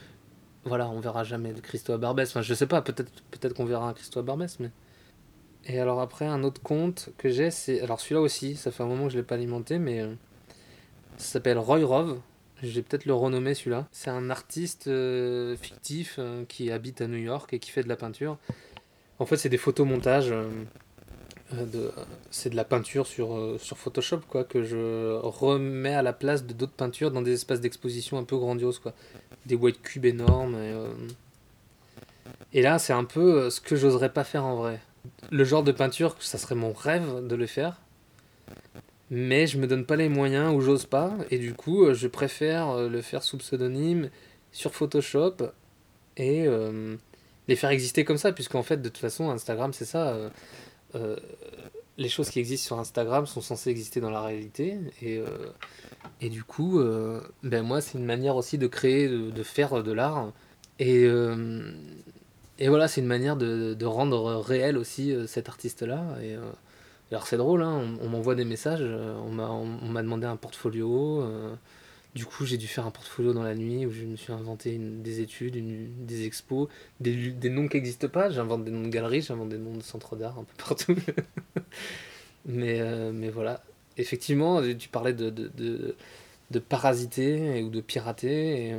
voilà, 0.65 0.89
on 0.89 1.00
verra 1.00 1.25
jamais 1.25 1.53
de 1.53 1.61
Christo 1.61 1.93
à 1.93 1.99
Barbès. 1.99 2.31
Enfin, 2.31 2.43
je 2.43 2.55
sais 2.55 2.67
pas, 2.69 2.81
peut-être 2.81 3.11
peut-être 3.33 3.55
qu'on 3.55 3.65
verra 3.65 3.89
un 3.89 3.93
Christo 3.93 4.21
à 4.21 4.23
Barbès, 4.23 4.61
mais. 4.61 4.71
Et 5.67 5.81
alors 5.81 6.00
après, 6.00 6.27
un 6.27 6.45
autre 6.45 6.62
conte 6.62 7.09
que 7.19 7.29
j'ai, 7.29 7.50
c'est. 7.50 7.81
Alors 7.81 8.00
celui-là 8.00 8.21
aussi, 8.21 8.55
ça 8.55 8.71
fait 8.71 8.85
un 8.85 8.87
moment 8.87 9.07
que 9.07 9.12
je 9.12 9.17
l'ai 9.19 9.25
pas 9.25 9.35
alimenté, 9.35 9.81
mais. 9.81 10.07
Ça 11.21 11.35
s'appelle 11.35 11.59
Roy 11.59 11.85
Rove. 11.85 12.19
Je 12.62 12.69
vais 12.69 12.83
peut-être 12.83 13.07
le 13.07 13.15
renommer 13.15 13.55
celui-là. 13.55 13.87
C'est 13.93 14.11
un 14.11 14.29
artiste 14.29 14.87
euh, 14.87 15.57
fictif 15.57 16.17
euh, 16.19 16.45
qui 16.47 16.71
habite 16.71 17.00
à 17.00 17.07
New 17.07 17.19
York 17.19 17.53
et 17.53 17.59
qui 17.59 17.71
fait 17.71 17.83
de 17.83 17.89
la 17.89 17.97
peinture. 17.97 18.37
En 19.19 19.27
fait, 19.27 19.37
c'est 19.37 19.49
des 19.49 19.59
photomontages. 19.59 20.31
euh, 20.33 20.49
de, 21.53 21.91
c'est 22.31 22.50
de 22.50 22.57
la 22.57 22.65
peinture 22.65 23.07
sur, 23.07 23.59
Photoshop 23.59 24.21
quoi, 24.29 24.45
que 24.45 24.62
je 24.62 25.19
remets 25.23 25.95
à 25.95 26.03
la 26.03 26.12
place 26.12 26.47
de 26.47 26.53
d'autres 26.53 26.73
peintures 26.73 27.11
dans 27.11 27.23
des 27.23 27.33
espaces 27.33 27.61
d'exposition 27.61 28.19
un 28.19 28.25
peu 28.25 28.37
grandioses. 28.37 28.79
Quoi. 28.79 28.93
Des 29.47 29.57
white 29.57 29.83
cubes 29.83 30.05
énormes. 30.05 30.55
Et, 30.55 30.75
et 32.53 32.62
là, 32.62 32.79
c'est 32.79 32.93
un 32.93 33.05
peu 33.05 33.50
ce 33.50 33.61
que 33.61 33.75
j'oserais 33.75 34.12
pas 34.12 34.25
faire 34.25 34.45
en 34.45 34.57
vrai. 34.57 34.81
Le 35.31 35.45
genre 35.45 35.65
de 35.65 35.73
peinture, 35.73 36.15
ça 36.21 36.39
serait 36.39 36.55
mon 36.55 36.73
rêve 36.73 37.27
de 37.27 37.35
le 37.35 37.47
faire. 37.47 37.81
Mais 39.11 39.49
je 39.49 39.59
me 39.59 39.67
donne 39.67 39.85
pas 39.85 39.97
les 39.97 40.09
moyens 40.09 40.55
ou 40.55 40.61
j'ose 40.61 40.87
pas. 40.87 41.12
Et 41.31 41.38
du 41.38 41.52
coup, 41.55 41.85
euh, 41.85 41.95
je 41.95 42.07
préfère 42.07 42.71
euh, 42.71 42.88
le 42.88 43.02
faire 43.02 43.25
sous 43.25 43.38
pseudonyme 43.38 44.09
sur 44.52 44.73
Photoshop 44.73 45.37
et 46.17 46.47
euh, 46.47 46.97
les 47.49 47.57
faire 47.57 47.71
exister 47.71 48.05
comme 48.05 48.19
ça. 48.19 48.33
Puisqu'en 48.33 48.62
fait, 48.62 48.76
de 48.76 48.88
toute 48.88 48.99
façon, 48.99 49.31
Instagram, 49.31 49.73
c'est 49.73 49.85
ça. 49.85 50.17
les 51.99 52.09
choses 52.09 52.31
qui 52.31 52.38
existent 52.38 52.67
sur 52.67 52.79
Instagram 52.79 53.26
sont 53.26 53.40
censées 53.40 53.71
exister 53.71 54.00
dans 54.00 54.11
la 54.11 54.23
réalité. 54.23 54.79
Et, 55.02 55.21
et 56.21 56.29
du 56.31 56.45
coup, 56.45 56.81
ben 57.43 57.62
moi, 57.62 57.81
c'est 57.81 57.99
une 57.99 58.05
manière 58.05 58.37
aussi 58.37 58.59
de 58.59 58.67
créer, 58.67 59.09
de, 59.09 59.43
faire 59.43 59.83
de 59.83 59.93
l'art. 59.93 60.33
Et, 60.79 61.05
et 62.59 62.69
voilà, 62.69 62.88
c'est 62.88 63.00
une 63.00 63.07
manière 63.07 63.37
de, 63.37 63.75
de 63.75 63.87
rendre 63.87 64.37
réel 64.37 64.79
aussi 64.79 65.14
cet 65.26 65.49
artiste-là. 65.49 66.17
Alors 67.11 67.26
c'est 67.26 67.37
drôle, 67.37 67.63
hein, 67.63 67.97
on, 68.00 68.08
m'envoie 68.08 68.34
des 68.37 68.45
messages, 68.45 68.82
euh, 68.82 69.17
on 69.17 69.32
m'a 69.32 70.02
demandé 70.02 70.26
un 70.26 70.37
portfolio. 70.37 71.23
euh, 71.23 71.54
du 72.15 72.25
coup, 72.25 72.45
j'ai 72.45 72.56
dû 72.56 72.67
faire 72.67 72.87
un 72.87 72.91
portfolio 72.91 73.32
dans 73.32 73.43
la 73.43 73.54
nuit 73.54 73.87
où 73.87 73.91
je 73.91 74.04
me 74.04 74.17
suis 74.17 74.32
inventé 74.32 74.78
des 74.78 75.21
études, 75.21 75.56
des 76.06 76.26
expos, 76.26 76.69
des, 77.00 77.34
noms 77.50 77.69
qui 77.69 77.76
n'existent 77.76 78.08
pas. 78.08 78.30
J'invente 78.30 78.65
des 78.65 78.71
noms 78.71 78.82
de 78.82 78.89
galeries, 78.89 79.23
j'invente 79.23 79.49
des 79.49 79.58
noms 79.58 79.76
de 79.76 79.82
centres 79.82 80.17
d'art 80.17 80.39
un 80.39 80.45
peu 80.45 80.54
partout. 80.56 80.97
mais, 82.47 82.80
euh, 82.80 83.13
mais 83.13 83.30
voilà. 83.30 83.63
Effectivement, 83.97 84.61
tu 84.76 84.89
parlais 84.89 85.13
de, 85.13 85.97
parasiter 86.69 87.63
ou 87.63 87.71
de 87.71 87.80
pirater. 87.80 88.75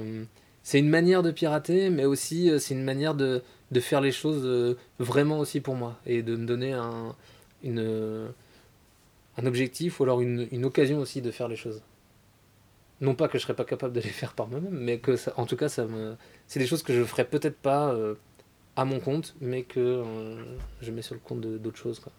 c'est 0.64 0.80
une 0.80 0.90
manière 0.90 1.22
de 1.22 1.32
pirater, 1.32 1.90
mais 1.90 2.06
aussi 2.06 2.50
c'est 2.60 2.74
une 2.74 2.84
manière 2.84 3.14
de, 3.16 3.44
faire 3.80 4.02
les 4.02 4.12
choses 4.12 4.78
vraiment 5.00 5.40
aussi 5.40 5.62
pour 5.62 5.76
moi 5.76 6.00
et 6.06 6.22
de 6.24 6.36
me 6.36 6.46
donner 6.46 6.74
un, 6.74 7.16
une, 7.64 7.80
euh, 7.80 8.30
un 9.38 9.46
objectif 9.46 10.00
ou 10.00 10.04
alors 10.04 10.22
une, 10.22 10.48
une 10.52 10.66
occasion 10.66 11.00
aussi 11.00 11.22
de 11.22 11.32
faire 11.32 11.48
les 11.48 11.56
choses. 11.56 11.82
Non 13.00 13.16
pas 13.16 13.28
que 13.28 13.38
je 13.38 13.44
serais 13.44 13.56
pas 13.56 13.66
capable 13.66 13.94
de 13.94 14.02
les 14.02 14.10
faire 14.10 14.34
par 14.34 14.48
moi-même, 14.48 14.78
mais 14.78 15.00
que 15.00 15.16
en 15.36 15.46
tout 15.46 15.58
cas, 15.58 15.70
ça 15.70 15.86
me, 15.86 16.16
c'est 16.48 16.60
des 16.60 16.68
choses 16.68 16.84
que 16.84 16.94
je 16.94 17.04
ferais 17.04 17.26
peut-être 17.26 17.58
pas 17.58 17.92
euh, 17.94 18.16
à 18.76 18.86
mon 18.86 19.00
compte, 19.00 19.36
mais 19.42 19.64
que 19.64 19.80
euh, 19.80 20.36
je 20.82 20.92
mets 20.92 21.02
sur 21.02 21.16
le 21.16 21.22
compte 21.22 21.42
d'autres 21.42 21.78
choses. 21.78 22.00
Quoi. 22.00 22.12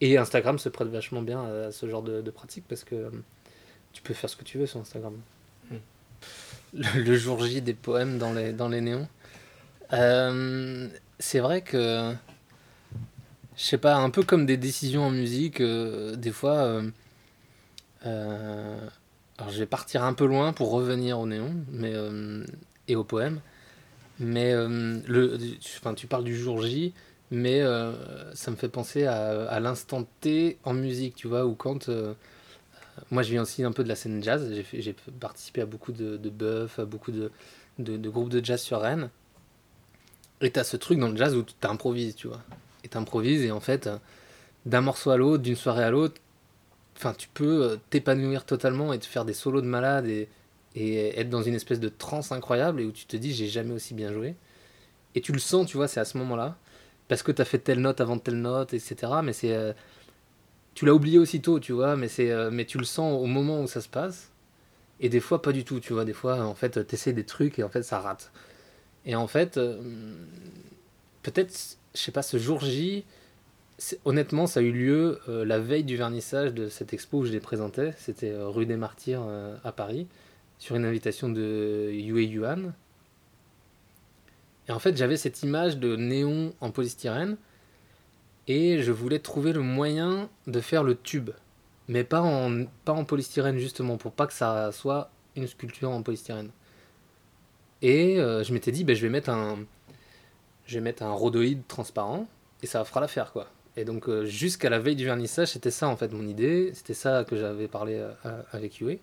Et 0.00 0.16
Instagram 0.16 0.58
se 0.58 0.68
prête 0.68 0.88
vachement 0.88 1.22
bien 1.22 1.44
à 1.44 1.72
ce 1.72 1.88
genre 1.88 2.02
de, 2.02 2.22
de 2.22 2.30
pratique 2.30 2.64
parce 2.68 2.84
que 2.84 3.10
tu 3.92 4.00
peux 4.02 4.14
faire 4.14 4.30
ce 4.30 4.36
que 4.36 4.44
tu 4.44 4.58
veux 4.58 4.66
sur 4.66 4.80
Instagram. 4.80 5.14
Le, 6.72 7.02
le 7.02 7.16
jour 7.16 7.42
J 7.44 7.62
des 7.62 7.74
poèmes 7.74 8.18
dans 8.18 8.32
les, 8.32 8.52
dans 8.52 8.68
les 8.68 8.80
néons. 8.80 9.08
C'est 9.90 11.40
vrai 11.40 11.62
que, 11.62 12.14
je 13.58 13.64
sais 13.64 13.78
pas, 13.78 13.96
un 13.96 14.10
peu 14.10 14.22
comme 14.22 14.46
des 14.46 14.56
décisions 14.56 15.02
en 15.02 15.10
musique, 15.10 15.60
euh, 15.60 16.14
des 16.14 16.30
fois, 16.30 16.58
euh, 16.58 16.90
euh, 18.06 18.78
alors 19.36 19.50
je 19.50 19.58
vais 19.58 19.66
partir 19.66 20.04
un 20.04 20.14
peu 20.14 20.26
loin 20.26 20.52
pour 20.52 20.70
revenir 20.70 21.18
au 21.18 21.26
néon 21.26 21.52
mais, 21.72 21.92
et 22.86 22.94
au 22.94 23.04
poème. 23.04 23.40
Mais 24.20 24.52
le, 24.54 25.36
tu, 25.60 25.80
tu 25.96 26.06
parles 26.06 26.24
du 26.24 26.36
jour 26.36 26.62
J, 26.62 26.92
mais 27.30 27.62
ça 28.34 28.50
me 28.50 28.56
fait 28.56 28.68
penser 28.68 29.06
à, 29.06 29.60
l'instant 29.60 30.06
T 30.20 30.58
en 30.64 30.74
musique, 30.74 31.14
tu 31.16 31.28
vois, 31.28 31.44
ou 31.46 31.54
quand. 31.54 31.88
moi, 33.10 33.22
je 33.22 33.30
viens 33.30 33.42
aussi 33.42 33.64
un 33.64 33.72
peu 33.72 33.84
de 33.84 33.88
la 33.88 33.96
scène 33.96 34.22
jazz. 34.22 34.52
J'ai 34.72 34.96
participé 35.20 35.60
à 35.62 35.66
beaucoup 35.66 35.92
de, 35.92 36.16
de 36.16 36.30
buffs, 36.30 36.78
à 36.78 36.84
beaucoup 36.84 37.12
de, 37.12 37.30
de, 37.78 37.96
de 37.96 38.08
groupes 38.08 38.30
de 38.30 38.44
jazz 38.44 38.60
sur 38.60 38.80
Rennes. 38.80 39.10
Et 40.40 40.50
t'as 40.50 40.64
ce 40.64 40.76
truc 40.76 40.98
dans 40.98 41.08
le 41.08 41.16
jazz 41.16 41.34
où 41.36 41.42
t'improvises, 41.60 42.16
tu 42.16 42.28
vois. 42.28 42.42
T'improvises, 42.90 43.44
et 43.44 43.50
en 43.50 43.60
fait, 43.60 43.88
d'un 44.66 44.80
morceau 44.80 45.10
à 45.10 45.16
l'autre, 45.16 45.42
d'une 45.42 45.56
soirée 45.56 45.84
à 45.84 45.90
l'autre, 45.90 46.20
enfin, 46.98 47.14
tu 47.16 47.28
peux 47.28 47.64
euh, 47.64 47.76
t'épanouir 47.90 48.44
totalement 48.44 48.92
et 48.92 48.98
te 48.98 49.06
faire 49.06 49.24
des 49.24 49.32
solos 49.32 49.60
de 49.60 49.66
malade 49.66 50.06
et, 50.06 50.28
être 50.76 51.30
dans 51.30 51.42
une 51.42 51.54
espèce 51.54 51.80
de 51.80 51.88
transe 51.88 52.30
incroyable 52.30 52.80
et 52.80 52.84
où 52.84 52.92
tu 52.92 53.06
te 53.06 53.16
dis, 53.16 53.32
j'ai 53.32 53.48
jamais 53.48 53.72
aussi 53.72 53.94
bien 53.94 54.12
joué. 54.12 54.36
Et 55.16 55.20
tu 55.20 55.32
le 55.32 55.40
sens, 55.40 55.66
tu 55.66 55.76
vois, 55.76 55.88
c'est 55.88 55.98
à 55.98 56.04
ce 56.04 56.16
moment-là. 56.18 56.56
Parce 57.08 57.22
que 57.24 57.32
t'as 57.32 57.44
fait 57.44 57.58
telle 57.58 57.80
note 57.80 58.00
avant 58.00 58.18
telle 58.18 58.40
note, 58.40 58.74
etc. 58.74 58.96
Mais 59.24 59.32
c'est. 59.32 59.54
euh, 59.54 59.72
tu 60.74 60.86
l'as 60.86 60.94
oublié 60.94 61.18
aussitôt, 61.18 61.58
tu 61.58 61.72
vois, 61.72 61.96
mais, 61.96 62.06
c'est, 62.08 62.30
euh, 62.30 62.50
mais 62.52 62.64
tu 62.64 62.78
le 62.78 62.84
sens 62.84 63.20
au 63.20 63.26
moment 63.26 63.60
où 63.62 63.66
ça 63.66 63.80
se 63.80 63.88
passe. 63.88 64.30
Et 65.00 65.08
des 65.08 65.20
fois, 65.20 65.42
pas 65.42 65.52
du 65.52 65.64
tout, 65.64 65.80
tu 65.80 65.92
vois. 65.94 66.04
Des 66.04 66.12
fois, 66.12 66.40
en 66.44 66.54
fait, 66.54 66.86
t'essaies 66.86 67.12
des 67.12 67.24
trucs 67.24 67.58
et 67.58 67.64
en 67.64 67.68
fait, 67.68 67.82
ça 67.82 67.98
rate. 68.00 68.30
Et 69.06 69.16
en 69.16 69.26
fait, 69.26 69.58
peut-être, 71.22 71.77
je 71.98 72.04
sais 72.04 72.12
pas, 72.12 72.22
ce 72.22 72.38
jour 72.38 72.60
J, 72.60 73.04
honnêtement, 74.04 74.46
ça 74.46 74.60
a 74.60 74.62
eu 74.62 74.70
lieu 74.70 75.20
euh, 75.28 75.44
la 75.44 75.58
veille 75.58 75.82
du 75.82 75.96
vernissage 75.96 76.54
de 76.54 76.68
cette 76.68 76.92
expo 76.92 77.18
où 77.18 77.24
je 77.24 77.32
les 77.32 77.40
présentais. 77.40 77.92
C'était 77.98 78.30
euh, 78.30 78.48
rue 78.48 78.66
des 78.66 78.76
Martyrs 78.76 79.22
euh, 79.26 79.56
à 79.64 79.72
Paris, 79.72 80.06
sur 80.58 80.76
une 80.76 80.84
invitation 80.84 81.28
de 81.28 81.90
Yue 81.92 82.24
Yuan. 82.24 82.72
Et 84.68 84.72
en 84.72 84.78
fait, 84.78 84.96
j'avais 84.96 85.16
cette 85.16 85.42
image 85.42 85.78
de 85.78 85.96
néon 85.96 86.52
en 86.60 86.70
polystyrène 86.70 87.36
et 88.46 88.80
je 88.80 88.92
voulais 88.92 89.18
trouver 89.18 89.52
le 89.52 89.60
moyen 89.60 90.28
de 90.46 90.60
faire 90.60 90.84
le 90.84 90.94
tube, 90.94 91.30
mais 91.88 92.04
pas 92.04 92.20
en, 92.20 92.64
pas 92.84 92.92
en 92.92 93.04
polystyrène 93.04 93.58
justement, 93.58 93.96
pour 93.96 94.12
pas 94.12 94.26
que 94.26 94.32
ça 94.32 94.70
soit 94.72 95.10
une 95.36 95.46
sculpture 95.46 95.90
en 95.90 96.02
polystyrène. 96.02 96.50
Et 97.80 98.16
je 98.16 98.52
m'étais 98.52 98.72
dit, 98.72 98.84
ben, 98.84 98.96
je 98.96 99.02
vais 99.02 99.08
mettre 99.08 99.30
un, 99.30 99.58
je 100.68 100.74
vais 100.74 100.80
mettre 100.80 101.02
un 101.02 101.12
rhodoïde 101.12 101.62
transparent 101.66 102.28
et 102.62 102.68
ça 102.68 102.84
fera 102.84 103.00
l'affaire 103.00 103.32
quoi. 103.32 103.48
Et 103.76 103.84
donc 103.84 104.08
euh, 104.08 104.24
jusqu'à 104.24 104.70
la 104.70 104.78
veille 104.78 104.94
du 104.96 105.04
vernissage, 105.04 105.48
c'était 105.48 105.72
ça 105.72 105.88
en 105.88 105.96
fait 105.96 106.12
mon 106.12 106.26
idée, 106.28 106.70
c'était 106.74 106.94
ça 106.94 107.24
que 107.24 107.36
j'avais 107.36 107.66
parlé 107.66 107.94
euh, 107.96 108.10
à- 108.24 108.44
avec 108.56 108.78
Yue. 108.78 109.00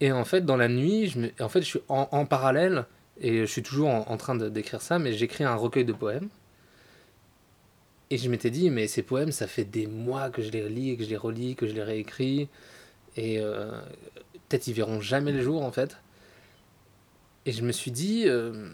Et 0.00 0.12
en 0.12 0.24
fait, 0.24 0.42
dans 0.42 0.56
la 0.56 0.68
nuit, 0.68 1.08
je 1.08 1.18
me- 1.18 1.30
en 1.40 1.48
fait, 1.48 1.60
je 1.60 1.66
suis 1.66 1.80
en, 1.88 2.08
en 2.12 2.24
parallèle 2.26 2.84
et 3.20 3.40
je 3.40 3.44
suis 3.46 3.62
toujours 3.62 3.88
en, 3.88 4.06
en 4.08 4.16
train 4.16 4.36
d'écrire 4.36 4.80
ça, 4.80 4.98
mais 4.98 5.12
j'écris 5.12 5.44
un 5.44 5.56
recueil 5.56 5.84
de 5.84 5.92
poèmes. 5.92 6.28
Et 8.10 8.16
je 8.16 8.30
m'étais 8.30 8.50
dit, 8.50 8.70
mais 8.70 8.86
ces 8.86 9.02
poèmes, 9.02 9.32
ça 9.32 9.46
fait 9.46 9.64
des 9.64 9.86
mois 9.86 10.30
que 10.30 10.40
je 10.40 10.50
les 10.50 10.68
lis, 10.68 10.96
que 10.96 11.04
je 11.04 11.10
les 11.10 11.16
relis, 11.16 11.56
que 11.56 11.66
je 11.66 11.74
les 11.74 11.82
réécris. 11.82 12.48
Et 13.16 13.40
euh, 13.40 13.72
peut-être 14.48 14.68
ils 14.68 14.72
verront 14.74 15.00
jamais 15.00 15.32
le 15.32 15.42
jour, 15.42 15.62
en 15.64 15.72
fait. 15.72 15.96
Et 17.44 17.52
je 17.52 17.62
me 17.64 17.72
suis 17.72 17.90
dit, 17.90 18.24
euh, 18.28 18.70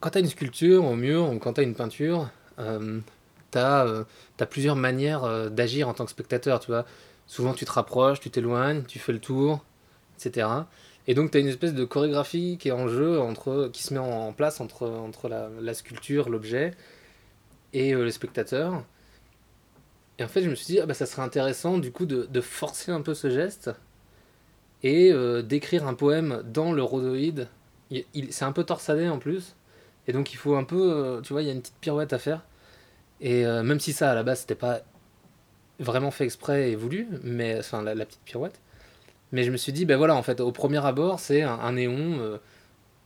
quand 0.00 0.10
tu 0.10 0.18
as 0.18 0.20
une 0.20 0.28
sculpture 0.28 0.84
au 0.84 0.94
mur 0.94 1.30
ou 1.30 1.38
quand 1.38 1.54
tu 1.54 1.60
as 1.60 1.64
une 1.64 1.74
peinture, 1.74 2.28
euh, 2.58 3.00
tu 3.52 3.58
as, 3.58 4.46
plusieurs 4.50 4.76
manières 4.76 5.24
euh, 5.24 5.48
d'agir 5.48 5.88
en 5.88 5.94
tant 5.94 6.04
que 6.04 6.10
spectateur. 6.10 6.60
Tu 6.60 6.68
vois. 6.68 6.84
Souvent, 7.26 7.54
tu 7.54 7.64
te 7.64 7.72
rapproches, 7.72 8.20
tu 8.20 8.30
t'éloignes, 8.30 8.84
tu 8.84 8.98
fais 8.98 9.12
le 9.12 9.20
tour, 9.20 9.64
etc. 10.18 10.48
Et 11.08 11.14
donc, 11.14 11.30
tu 11.30 11.38
as 11.38 11.40
une 11.40 11.48
espèce 11.48 11.74
de 11.74 11.84
chorégraphie 11.84 12.58
qui 12.58 12.68
est 12.68 12.72
en 12.72 12.88
jeu, 12.88 13.20
qui 13.72 13.82
se 13.82 13.94
met 13.94 14.00
en, 14.00 14.32
place 14.32 14.60
entre, 14.60 15.28
la, 15.28 15.74
sculpture, 15.74 16.28
l'objet 16.28 16.72
et 17.72 17.92
le 17.92 18.10
spectateur. 18.10 18.84
Et 20.18 20.24
en 20.24 20.28
fait, 20.28 20.42
je 20.42 20.48
me 20.48 20.54
suis 20.54 20.66
dit, 20.66 20.80
ah 20.80 20.86
bah, 20.86 20.94
ça 20.94 21.06
serait 21.06 21.22
intéressant 21.22 21.78
du 21.78 21.92
coup 21.92 22.06
de, 22.06 22.40
forcer 22.40 22.90
un 22.90 23.02
peu 23.02 23.14
ce 23.14 23.30
geste 23.30 23.70
et 24.82 25.12
euh, 25.12 25.42
d'écrire 25.42 25.86
un 25.86 25.94
poème 25.94 26.42
dans 26.44 26.72
le 26.72 26.82
rhodoïde. 26.82 27.48
C'est 28.30 28.44
un 28.44 28.52
peu 28.52 28.64
torsadé 28.64 29.08
en 29.08 29.18
plus. 29.18 29.54
Et 30.08 30.12
donc 30.12 30.32
il 30.32 30.36
faut 30.36 30.56
un 30.56 30.64
peu, 30.64 30.92
euh, 30.92 31.20
tu 31.20 31.32
vois, 31.32 31.42
il 31.42 31.46
y 31.46 31.50
a 31.50 31.52
une 31.52 31.60
petite 31.60 31.78
pirouette 31.80 32.12
à 32.12 32.18
faire. 32.18 32.44
Et 33.20 33.46
euh, 33.46 33.62
même 33.62 33.80
si 33.80 33.92
ça, 33.92 34.10
à 34.10 34.14
la 34.14 34.22
base, 34.22 34.40
c'était 34.40 34.54
pas 34.54 34.80
vraiment 35.78 36.10
fait 36.10 36.24
exprès 36.24 36.70
et 36.70 36.76
voulu, 36.76 37.08
mais 37.22 37.58
enfin 37.58 37.82
la, 37.82 37.94
petite 38.06 38.22
pirouette. 38.24 38.60
Mais 39.32 39.44
je 39.44 39.50
me 39.50 39.56
suis 39.56 39.72
dit, 39.72 39.84
ben 39.84 39.96
voilà, 39.96 40.14
en 40.14 40.22
fait, 40.22 40.40
au 40.40 40.52
premier 40.52 40.84
abord, 40.84 41.20
c'est 41.20 41.42
un, 41.42 41.72
néon 41.72 42.38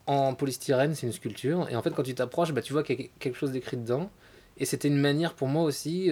en 0.07 0.35
polystyrène, 0.35 0.95
c'est 0.95 1.07
une 1.07 1.13
sculpture. 1.13 1.69
Et 1.71 1.77
en 1.77 1.83
fait, 1.83 1.91
quand 1.91 2.03
tu 2.03 2.15
t'approches, 2.15 2.53
bah, 2.53 2.63
tu 2.63 2.73
vois 2.73 2.83
qu'il 2.83 3.01
y 3.01 3.05
a 3.05 3.09
quelque 3.19 3.37
chose 3.37 3.53
d'écrit 3.53 3.77
dedans. 3.77 4.11
Et 4.59 4.65
c'était 4.67 4.89
une 4.89 4.99
manière 5.01 5.35
pour 5.35 5.49
moi 5.49 5.63
aussi 5.63 6.11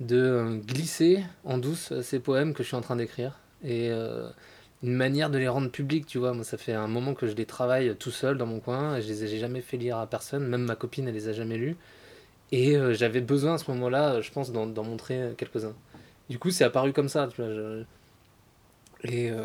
de 0.00 0.60
glisser 0.66 1.22
en 1.44 1.58
douce 1.58 1.92
ces 2.02 2.18
poèmes 2.18 2.52
que 2.52 2.62
je 2.62 2.68
suis 2.68 2.76
en 2.76 2.80
train 2.80 2.96
d'écrire. 2.96 3.38
Et 3.64 3.90
une 4.86 4.94
manière 4.94 5.30
de 5.30 5.38
les 5.38 5.48
rendre 5.48 5.68
publics, 5.68 6.06
tu 6.06 6.18
vois. 6.18 6.32
Moi, 6.32 6.44
ça 6.44 6.56
fait 6.56 6.72
un 6.72 6.86
moment 6.86 7.14
que 7.14 7.26
je 7.26 7.34
les 7.34 7.44
travaille 7.44 7.96
tout 7.96 8.12
seul 8.12 8.38
dans 8.38 8.46
mon 8.46 8.60
coin. 8.60 8.96
Et 8.96 9.02
je 9.02 9.08
les 9.08 9.24
ai 9.24 9.38
jamais 9.38 9.60
fait 9.60 9.76
lire 9.76 9.98
à 9.98 10.06
personne. 10.06 10.46
Même 10.46 10.62
ma 10.62 10.76
copine, 10.76 11.08
elle 11.08 11.14
les 11.14 11.28
a 11.28 11.32
jamais 11.32 11.56
lus. 11.56 11.76
Et 12.52 12.76
euh, 12.76 12.94
j'avais 12.94 13.20
besoin 13.20 13.54
à 13.54 13.58
ce 13.58 13.68
moment-là, 13.72 14.20
je 14.20 14.30
pense, 14.30 14.52
d'en, 14.52 14.66
montrer 14.84 15.34
quelques-uns. 15.36 15.74
Du 16.30 16.38
coup, 16.38 16.50
c'est 16.50 16.62
apparu 16.62 16.92
comme 16.92 17.08
ça. 17.08 17.28
Et. 19.02 19.30
Euh, 19.30 19.44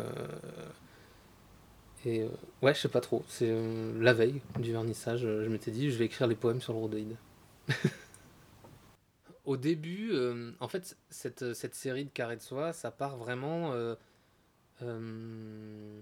et 2.04 2.22
euh, 2.22 2.28
ouais, 2.62 2.74
je 2.74 2.80
sais 2.80 2.88
pas 2.88 3.00
trop. 3.00 3.24
C'est 3.28 3.52
la 3.98 4.12
veille 4.12 4.42
du 4.58 4.72
vernissage, 4.72 5.20
je 5.20 5.48
m'étais 5.48 5.70
dit, 5.70 5.90
je 5.90 5.98
vais 5.98 6.06
écrire 6.06 6.26
les 6.26 6.34
poèmes 6.34 6.60
sur 6.60 6.72
le 6.72 6.80
rhodoïde. 6.80 7.16
Au 9.44 9.56
début, 9.56 10.12
en 10.58 10.66
fait, 10.66 10.96
cette, 11.10 11.52
cette 11.54 11.76
série 11.76 12.04
de 12.04 12.10
carrés 12.10 12.36
de 12.36 12.42
soie, 12.42 12.72
ça 12.72 12.90
part 12.90 13.16
vraiment 13.16 13.72
euh, 14.82 16.00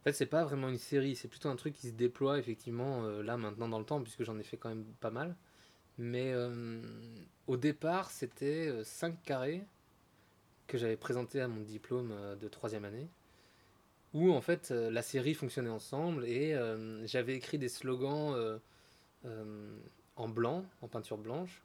en 0.00 0.02
fait, 0.02 0.12
c'est 0.12 0.26
pas 0.26 0.44
vraiment 0.44 0.68
une 0.68 0.78
série, 0.78 1.16
c'est 1.16 1.28
plutôt 1.28 1.48
un 1.48 1.56
truc 1.56 1.74
qui 1.74 1.88
se 1.88 1.92
déploie 1.92 2.38
effectivement 2.38 3.04
euh, 3.04 3.22
là 3.22 3.36
maintenant 3.36 3.68
dans 3.68 3.78
le 3.78 3.84
temps, 3.84 4.00
puisque 4.00 4.24
j'en 4.24 4.38
ai 4.38 4.42
fait 4.42 4.56
quand 4.56 4.70
même 4.70 4.84
pas 5.00 5.10
mal. 5.10 5.36
Mais 5.98 6.32
euh, 6.32 6.80
au 7.46 7.56
départ, 7.56 8.10
c'était 8.10 8.72
5 8.84 9.22
carrés 9.22 9.64
que 10.66 10.78
j'avais 10.78 10.96
présenté 10.96 11.40
à 11.40 11.48
mon 11.48 11.60
diplôme 11.60 12.14
de 12.40 12.48
troisième 12.48 12.84
année, 12.84 13.08
où 14.14 14.32
en 14.32 14.40
fait 14.40 14.70
la 14.70 15.02
série 15.02 15.34
fonctionnait 15.34 15.68
ensemble 15.68 16.24
et 16.24 16.56
j'avais 17.04 17.34
écrit 17.34 17.58
des 17.58 17.68
slogans 17.68 18.60
en 20.14 20.28
blanc, 20.28 20.64
en 20.80 20.86
peinture 20.86 21.18
blanche. 21.18 21.60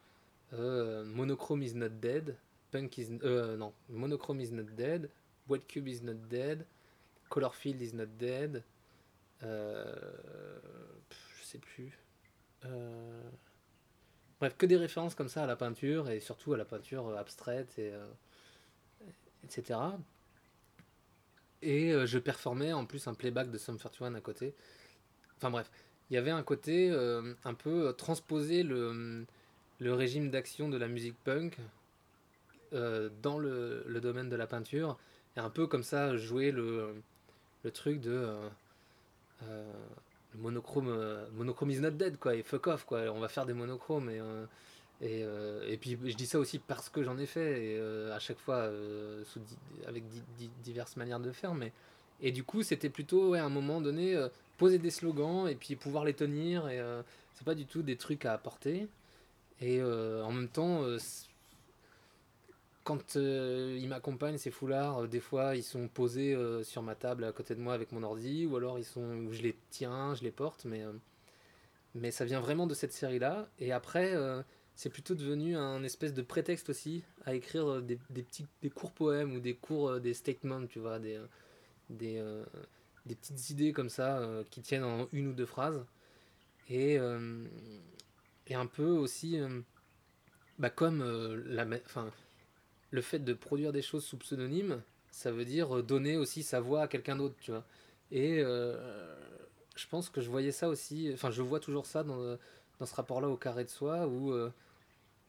monochrome 0.52 1.62
is 1.62 1.76
not 1.76 1.90
dead, 2.02 2.36
punk 2.72 2.98
is 2.98 3.12
non, 3.12 3.74
monochrome 3.90 4.42
is 4.42 4.52
not 4.52 4.76
dead, 4.76 5.12
White 5.48 5.68
Cube 5.68 5.88
is 5.88 6.02
not 6.02 6.28
dead. 6.30 6.66
Colorfield 7.30 7.82
is 7.82 7.94
not 7.94 8.08
dead. 8.18 8.64
Euh, 9.44 9.94
je 11.40 11.46
sais 11.46 11.58
plus. 11.58 11.98
Euh, 12.66 13.22
bref, 14.40 14.56
que 14.58 14.66
des 14.66 14.78
références 14.78 15.16
comme 15.16 15.30
ça 15.30 15.44
à 15.44 15.48
la 15.48 15.56
peinture 15.56 16.10
et 16.10 16.20
surtout 16.20 16.54
à 16.54 16.58
la 16.58 16.66
peinture 16.66 17.18
abstraite 17.18 17.78
et 17.78 17.92
euh, 17.94 18.06
etc. 19.44 19.80
Et 21.62 21.94
je 22.06 22.20
performais 22.20 22.74
en 22.74 22.86
plus 22.86 23.08
un 23.08 23.16
playback 23.16 23.50
de 23.50 23.58
Sum 23.58 23.78
41 23.78 24.14
à 24.16 24.22
côté. 24.22 24.54
Enfin 25.38 25.50
bref, 25.50 25.72
il 26.10 26.14
y 26.14 26.18
avait 26.18 26.32
un 26.32 26.44
côté 26.44 26.92
un 27.44 27.54
peu 27.56 27.92
transposer 27.98 28.62
le, 28.62 29.26
le 29.80 29.94
régime 29.94 30.30
d'action 30.30 30.70
de 30.70 30.78
la 30.78 30.88
musique 30.88 31.16
punk 31.24 31.58
dans 32.72 33.40
le, 33.40 34.00
domaine 34.00 34.30
de 34.30 34.36
la 34.36 34.46
peinture 34.46 35.00
et 35.38 35.40
un 35.40 35.50
peu 35.50 35.68
comme 35.68 35.84
ça 35.84 36.16
jouer 36.18 36.52
le, 36.52 36.96
le 37.64 37.72
truc 37.72 38.00
de 38.00 38.12
euh, 38.12 38.50
euh, 39.44 39.74
monochrome 40.36 40.88
euh, 40.88 41.26
monochrome 41.34 41.72
is 41.72 41.80
not 41.80 41.92
dead 41.92 42.18
quoi 42.18 42.36
et 42.36 42.44
fuck 42.44 42.68
off 42.68 42.86
quoi. 42.86 43.02
On 43.14 43.20
va 43.20 43.28
faire 43.28 43.46
des 43.46 43.54
monochromes 43.54 44.10
et 44.10 44.22
et, 45.02 45.26
et 45.68 45.78
puis 45.78 45.98
je 46.06 46.16
dis 46.16 46.26
ça 46.26 46.40
aussi 46.40 46.58
parce 46.58 46.88
que 46.88 47.04
j'en 47.04 47.18
ai 47.18 47.26
fait 47.26 47.66
et 47.66 47.80
à 48.14 48.20
chaque 48.20 48.40
fois 48.40 48.70
sous 49.26 49.42
avec 49.88 50.04
diverses 50.64 50.96
manières 50.96 51.20
de 51.20 51.34
faire 51.34 51.54
mais 51.54 51.74
et 52.22 52.32
du 52.32 52.46
coup 52.46 52.64
c'était 52.64 52.90
plutôt 52.90 53.34
à 53.34 53.42
un 53.42 53.50
moment 53.50 53.82
donné 53.82 54.18
poser 54.58 54.78
des 54.78 54.92
slogans 54.92 55.50
et 55.50 55.56
puis 55.56 55.76
pouvoir 55.76 56.06
les 56.06 56.14
tenir 56.14 56.70
et 56.70 56.82
c'est 57.34 57.44
pas 57.44 57.56
du 57.56 57.66
tout 57.66 57.82
des 57.82 57.98
trucs 57.98 58.24
à 58.24 58.32
apporter. 58.32 58.88
Et 59.60 59.84
en 59.84 60.32
même 60.32 60.48
temps 60.48 60.86
quand 62.86 63.16
euh, 63.16 63.78
il 63.82 63.90
m'accompagne, 63.90 64.38
ces 64.38 64.52
foulards, 64.52 65.00
euh, 65.00 65.08
des 65.08 65.20
fois 65.20 65.56
ils 65.56 65.64
sont 65.64 65.88
posés 65.88 66.36
euh, 66.36 66.64
sur 66.64 66.84
ma 66.84 66.94
table 66.94 67.24
à 67.24 67.32
côté 67.32 67.56
de 67.56 67.60
moi 67.60 67.74
avec 67.74 67.92
mon 67.92 68.04
ordi, 68.04 68.46
ou 68.46 68.56
alors 68.56 68.78
ils 68.78 68.86
sont, 68.86 69.32
je 69.32 69.42
les 69.42 69.58
tiens, 69.72 70.14
je 70.14 70.24
les 70.24 70.32
porte, 70.32 70.66
mais, 70.66 70.84
mais 71.96 72.12
ça 72.12 72.26
vient 72.26 72.40
vraiment 72.40 72.68
de 72.68 72.76
cette 72.76 72.94
série-là. 72.94 73.50
Et 73.60 73.72
après, 73.72 74.14
c'est 74.76 74.92
plutôt 74.92 75.16
devenu 75.16 75.58
un 75.58 75.84
espèce 75.84 76.14
de 76.14 76.22
prétexte 76.22 76.70
aussi 76.70 77.04
à 77.26 77.34
écrire 77.34 77.82
des, 77.82 77.98
des 78.12 78.22
petits, 78.22 78.46
des 78.62 78.70
courts 78.70 78.92
poèmes 78.92 79.34
ou 79.34 79.40
des 79.40 79.56
courts, 79.56 80.00
des 80.00 80.14
statements, 80.14 80.66
tu 80.68 80.80
vois, 80.80 81.00
des, 81.00 81.20
des, 81.90 82.24
des 83.08 83.16
petites 83.16 83.50
idées 83.50 83.74
comme 83.74 83.90
ça 83.90 84.22
qui 84.52 84.62
tiennent 84.62 84.84
en 84.84 85.08
une 85.12 85.28
ou 85.30 85.34
deux 85.34 85.48
phrases. 85.48 85.84
Et, 86.70 87.00
et 88.48 88.56
un 88.56 88.68
peu 88.68 88.90
aussi, 88.90 89.40
bah, 90.60 90.70
comme 90.70 91.04
la, 91.48 91.66
le 92.96 93.02
fait 93.02 93.20
de 93.20 93.34
produire 93.34 93.72
des 93.72 93.82
choses 93.82 94.06
sous 94.06 94.18
pseudonyme, 94.18 94.82
ça 95.12 95.32
veut 95.32 95.46
dire 95.46 95.84
donner 95.84 96.18
aussi 96.18 96.44
sa 96.44 96.60
voix 96.60 96.84
à 96.84 96.88
quelqu'un 96.88 97.16
d'autre, 97.16 97.36
tu 97.42 97.52
vois. 97.52 97.66
Et 98.12 98.40
euh, 98.40 99.16
je 99.76 99.86
pense 99.88 100.10
que 100.10 100.22
je 100.22 100.30
voyais 100.30 100.52
ça 100.52 100.70
aussi, 100.70 101.12
enfin 101.14 101.32
je 101.32 101.42
vois 101.42 101.60
toujours 101.60 101.86
ça 101.86 102.04
dans, 102.04 102.38
dans 102.80 102.86
ce 102.86 102.96
rapport-là 102.96 103.28
au 103.28 103.38
carré 103.38 103.66
de 103.66 103.70
soi, 103.70 104.08
où 104.08 104.32
euh, 104.32 104.52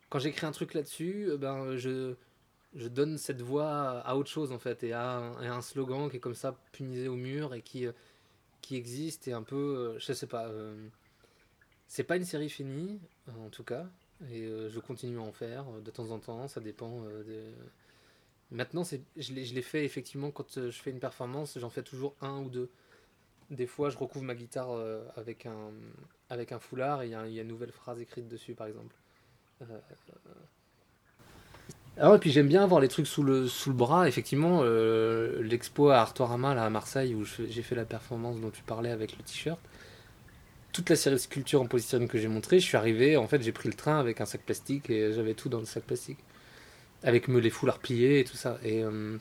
quand 0.09 0.19
j'écris 0.19 0.47
un 0.47 0.53
truc 0.53 0.75
là-dessus, 0.75 1.31
euh, 1.31 1.37
ben 1.37 1.77
je, 1.77 2.15
je 2.75 2.89
donne 2.89 3.19
cette 3.19 3.43
voix 3.43 4.01
à 4.01 4.17
autre 4.17 4.31
chose 4.31 4.53
en 4.53 4.59
fait, 4.59 4.85
et 4.85 4.93
à, 4.93 5.19
un 5.19 5.63
slogan 5.63 6.09
qui 6.11 6.17
est 6.17 6.21
comme 6.21 6.35
ça 6.35 6.57
punisé 6.73 7.09
au 7.09 7.17
mur 7.17 7.55
et 7.55 7.63
qui, 7.63 7.87
qui 8.63 8.77
existe 8.77 9.29
et 9.29 9.33
un 9.33 9.43
peu, 9.43 9.97
je 9.99 10.13
sais 10.13 10.27
pas, 10.27 10.51
c'est 11.89 12.05
pas 12.05 12.17
une 12.17 12.25
série 12.25 12.51
finie, 12.51 13.01
en 13.29 13.51
tout 13.51 13.65
cas, 13.65 13.87
et 14.31 14.43
euh, 14.43 14.71
je 14.71 14.81
continue 14.81 15.19
à 15.19 15.23
en 15.23 15.33
faire 15.33 15.65
euh, 15.69 15.81
de 15.81 15.91
temps 15.91 16.11
en 16.11 16.19
temps, 16.19 16.49
ça 16.49 16.61
dépend. 16.61 17.05
Euh, 17.05 17.23
de... 17.25 17.43
Maintenant, 18.51 18.83
je 18.85 19.33
l'ai 19.33 19.63
fait 19.63 19.85
effectivement 19.85 20.31
quand 20.31 20.55
je 20.55 20.71
fais 20.71 20.91
une 20.91 21.01
performance, 21.01 21.59
j'en 21.59 21.71
fais 21.71 21.83
toujours 21.83 22.15
un 22.21 22.39
ou 22.39 22.49
deux. 22.49 22.71
Des 23.51 23.67
fois, 23.67 23.91
je 23.91 23.99
recouvre 23.99 24.25
ma 24.25 24.35
guitare 24.35 24.71
avec, 25.17 25.47
un, 25.47 25.73
avec 26.31 26.53
un 26.53 26.61
foulard 26.61 27.03
et 27.03 27.07
il 27.07 27.11
y, 27.11 27.15
a 27.15 27.43
une 27.43 27.49
nouvelle 27.49 27.73
phrase 27.73 28.01
écrite 28.01 28.29
dessus, 28.29 28.55
par 28.55 28.69
exemple. 28.69 28.95
Alors, 31.97 32.15
et 32.15 32.19
puis 32.19 32.31
j'aime 32.31 32.47
bien 32.47 32.63
avoir 32.63 32.81
les 32.81 32.89
trucs 32.89 33.09
sous 33.09 33.25
le, 33.25 33.49
sous 33.49 33.71
le 33.71 33.77
bras. 33.77 34.07
Effectivement, 34.07 34.63
l'expo 35.41 35.89
à 35.91 35.99
Artorama 35.99 36.55
là, 36.55 36.65
à 36.65 36.71
Marseille 36.71 37.17
où 37.17 37.25
j'ai 37.25 37.63
fait 37.63 37.75
la 37.75 37.85
performance 37.85 38.41
dont 38.41 38.51
tu 38.51 38.63
parlais 38.63 38.91
avec 38.91 39.17
le 39.17 39.25
t-shirt, 39.25 39.61
toute 40.77 40.91
la 40.91 40.97
série 40.97 41.15
de 41.15 41.21
sculptures 41.21 41.63
en 41.63 41.67
polystyrène 41.67 42.07
que 42.07 42.19
j'ai 42.19 42.29
montré, 42.29 42.61
je 42.61 42.67
suis 42.67 42.77
arrivé, 42.77 43.17
en 43.17 43.27
fait, 43.27 43.43
j'ai 43.43 43.53
pris 43.53 43.69
le 43.71 43.75
train 43.75 43.99
avec 43.99 44.21
un 44.21 44.27
sac 44.27 44.43
plastique 44.43 44.91
et 44.91 45.11
j'avais 45.15 45.33
tout 45.33 45.49
dans 45.49 45.59
le 45.59 45.65
sac 45.65 45.85
plastique. 45.85 46.19
Avec 47.03 47.29
me 47.29 47.41
les 47.41 47.49
foulards 47.49 47.79
pliés 47.79 48.21
et 48.21 48.25
tout 48.25 48.37
ça. 48.37 48.59
Et, 48.63 48.85
euh, 48.85 49.17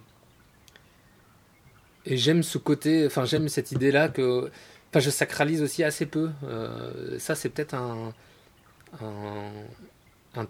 j'aime 2.05 2.43
ce 2.43 2.57
côté, 2.57 3.05
enfin, 3.05 3.23
j'aime 3.23 3.47
cette 3.47 3.71
idée-là 3.71 4.09
que. 4.09 4.51
Enfin, 4.89 4.99
je 4.99 5.09
sacralise 5.09 5.61
aussi 5.61 5.83
assez 5.83 6.05
peu. 6.05 6.29
Euh, 6.43 7.17
ça, 7.19 7.35
c'est 7.35 7.49
peut-être 7.49 7.73
un, 7.73 8.13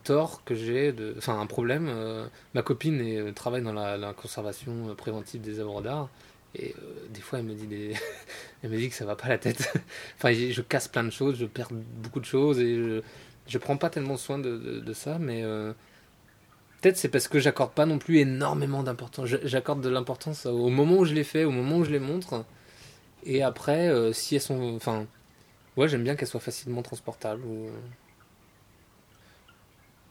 tort 0.03 0.43
que 0.43 0.55
j'ai, 0.55 0.93
enfin, 1.17 1.39
un 1.39 1.45
problème. 1.45 1.87
Euh, 1.87 2.27
ma 2.55 2.63
copine 2.63 3.31
travaille 3.33 3.61
dans 3.61 3.73
la 3.73 4.13
conservation 4.13 4.95
préventive 4.95 5.41
des 5.41 5.59
œuvres 5.59 5.83
d'art. 5.83 6.09
Et 6.55 6.75
euh, 6.79 7.07
des 7.09 7.21
fois, 7.21 7.39
elle 7.39 7.45
me 7.45 7.53
dit 7.53 7.67
elle 8.63 8.69
me 8.69 8.77
dit 8.77 8.89
que 8.89 8.95
ça 8.95 9.05
va 9.05 9.15
pas 9.15 9.29
la 9.29 9.37
tête. 9.37 9.73
enfin, 10.17 10.33
je 10.33 10.61
casse 10.61 10.87
plein 10.87 11.03
de 11.03 11.09
choses, 11.11 11.37
je 11.37 11.45
perds 11.45 11.69
beaucoup 11.71 12.19
de 12.19 12.25
choses 12.25 12.59
et 12.59 12.75
je, 12.75 13.01
je 13.47 13.57
prends 13.57 13.77
pas 13.77 13.89
tellement 13.89 14.17
soin 14.17 14.39
de, 14.39 14.57
de, 14.81 14.93
ça, 14.93 15.19
mais 15.19 15.43
euh, 15.43 15.73
peut-être 16.81 16.97
c'est 16.97 17.09
parce 17.09 17.27
que 17.27 17.39
j'accorde 17.39 17.71
pas 17.71 17.85
non 17.85 17.97
plus 17.99 18.19
énormément 18.19 18.83
d'importance. 18.83 19.27
J'accorde 19.43 19.81
de 19.81 19.89
l'importance 19.89 20.45
au 20.45 20.69
moment 20.69 20.97
où 20.99 21.05
je 21.05 21.13
les 21.13 21.23
fais, 21.23 21.43
au 21.43 21.51
moment 21.51 21.77
où 21.77 21.83
je 21.85 21.91
les 21.91 21.99
montre. 21.99 22.45
Et 23.25 23.43
après, 23.43 23.89
euh, 23.89 24.13
si 24.13 24.35
elles 24.35 24.41
sont, 24.41 24.75
enfin, 24.75 25.07
Ouais, 25.77 25.89
j'aime 25.89 26.03
bien 26.03 26.15
qu'elle 26.15 26.27
soit 26.29 26.41
facilement 26.41 26.83
transportable. 26.83 27.43
ou- 27.45 27.69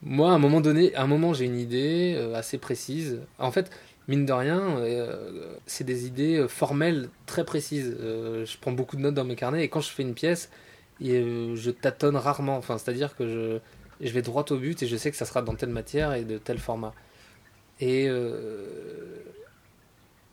Moi, 0.02 0.30
à 0.30 0.35
un 0.35 0.38
moment 0.38 0.61
donné, 0.61 0.94
à 0.94 1.02
un 1.02 1.07
moment, 1.07 1.33
j'ai 1.33 1.46
une 1.46 1.59
idée 1.59 2.14
assez 2.35 2.59
précise. 2.59 3.20
En 3.38 3.50
fait, 3.50 3.70
mine 4.08 4.26
de 4.26 4.32
rien, 4.32 4.78
euh, 4.78 5.56
c'est 5.66 5.84
des 5.84 6.06
idées 6.06 6.36
euh, 6.36 6.48
formelles 6.48 7.08
très 7.26 7.44
précises. 7.44 7.96
Euh, 8.00 8.44
je 8.44 8.58
prends 8.58 8.72
beaucoup 8.72 8.96
de 8.96 9.02
notes 9.02 9.14
dans 9.14 9.24
mes 9.24 9.36
carnets 9.36 9.64
et 9.64 9.68
quand 9.68 9.80
je 9.80 9.90
fais 9.90 10.02
une 10.02 10.14
pièce, 10.14 10.50
et, 11.00 11.54
je 11.54 11.70
tâtonne 11.70 12.16
rarement. 12.16 12.56
Enfin, 12.56 12.78
c'est-à-dire 12.78 13.16
que 13.16 13.60
je, 14.00 14.08
vais 14.12 14.22
droit 14.22 14.44
au 14.50 14.56
but 14.56 14.82
et 14.82 14.86
je 14.86 14.96
sais 14.96 15.10
que 15.10 15.16
ça 15.16 15.24
sera 15.24 15.42
dans 15.42 15.54
telle 15.54 15.70
matière 15.70 16.12
et 16.14 16.24
de 16.24 16.38
tel 16.38 16.58
format. 16.58 16.94
Et, 17.80 18.04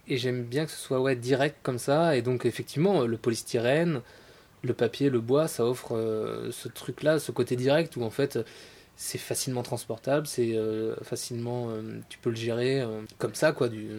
et 0.07 0.17
j'aime 0.17 0.43
bien 0.43 0.65
que 0.65 0.71
ce 0.71 0.77
soit 0.77 1.01
ouais, 1.01 1.15
direct 1.15 1.57
comme 1.63 1.79
ça. 1.79 2.15
Et 2.15 2.21
donc, 2.21 2.45
effectivement, 2.45 3.01
le 3.05 3.17
polystyrène, 3.17 4.01
le 4.63 4.73
papier, 4.73 5.09
le 5.09 5.19
bois, 5.19 5.47
ça 5.47 5.65
offre 5.65 5.97
ce 6.51 6.67
truc-là, 6.67 7.19
ce 7.19 7.31
côté 7.31 7.55
direct 7.55 7.95
où 7.95 8.03
en 8.03 8.11
fait 8.11 8.37
c'est 8.95 9.17
facilement 9.17 9.63
transportable, 9.63 10.27
c'est 10.27 10.55
euh, 10.55 10.95
facilement, 11.01 11.69
euh, 11.69 11.99
tu 12.09 12.19
peux 12.19 12.29
le 12.29 12.35
gérer 12.35 12.81
euh, 12.81 13.01
comme 13.17 13.33
ça 13.33 13.51
quoi. 13.51 13.67
Du, 13.67 13.89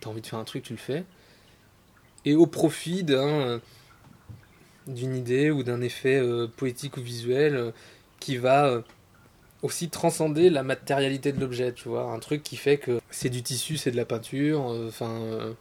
t'as 0.00 0.10
envie 0.10 0.20
de 0.20 0.26
faire 0.26 0.38
un 0.38 0.44
truc, 0.44 0.64
tu 0.64 0.72
le 0.72 0.78
fais. 0.78 1.04
Et 2.24 2.34
au 2.34 2.46
profit 2.46 3.04
d'un, 3.04 3.60
d'une 4.86 5.14
idée 5.14 5.50
ou 5.50 5.62
d'un 5.62 5.80
effet 5.80 6.22
poétique 6.56 6.96
ou 6.96 7.02
visuel 7.02 7.72
qui 8.18 8.38
va 8.38 8.82
aussi 9.62 9.90
transcender 9.90 10.48
la 10.48 10.62
matérialité 10.62 11.32
de 11.32 11.40
l'objet, 11.40 11.72
tu 11.72 11.88
vois, 11.88 12.04
un 12.12 12.18
truc 12.18 12.42
qui 12.42 12.56
fait 12.56 12.78
que 12.78 13.00
c'est 13.10 13.28
du 13.28 13.42
tissu, 13.42 13.76
c'est 13.76 13.90
de 13.90 13.96
la 13.96 14.06
peinture, 14.06 14.62
enfin 14.88 15.54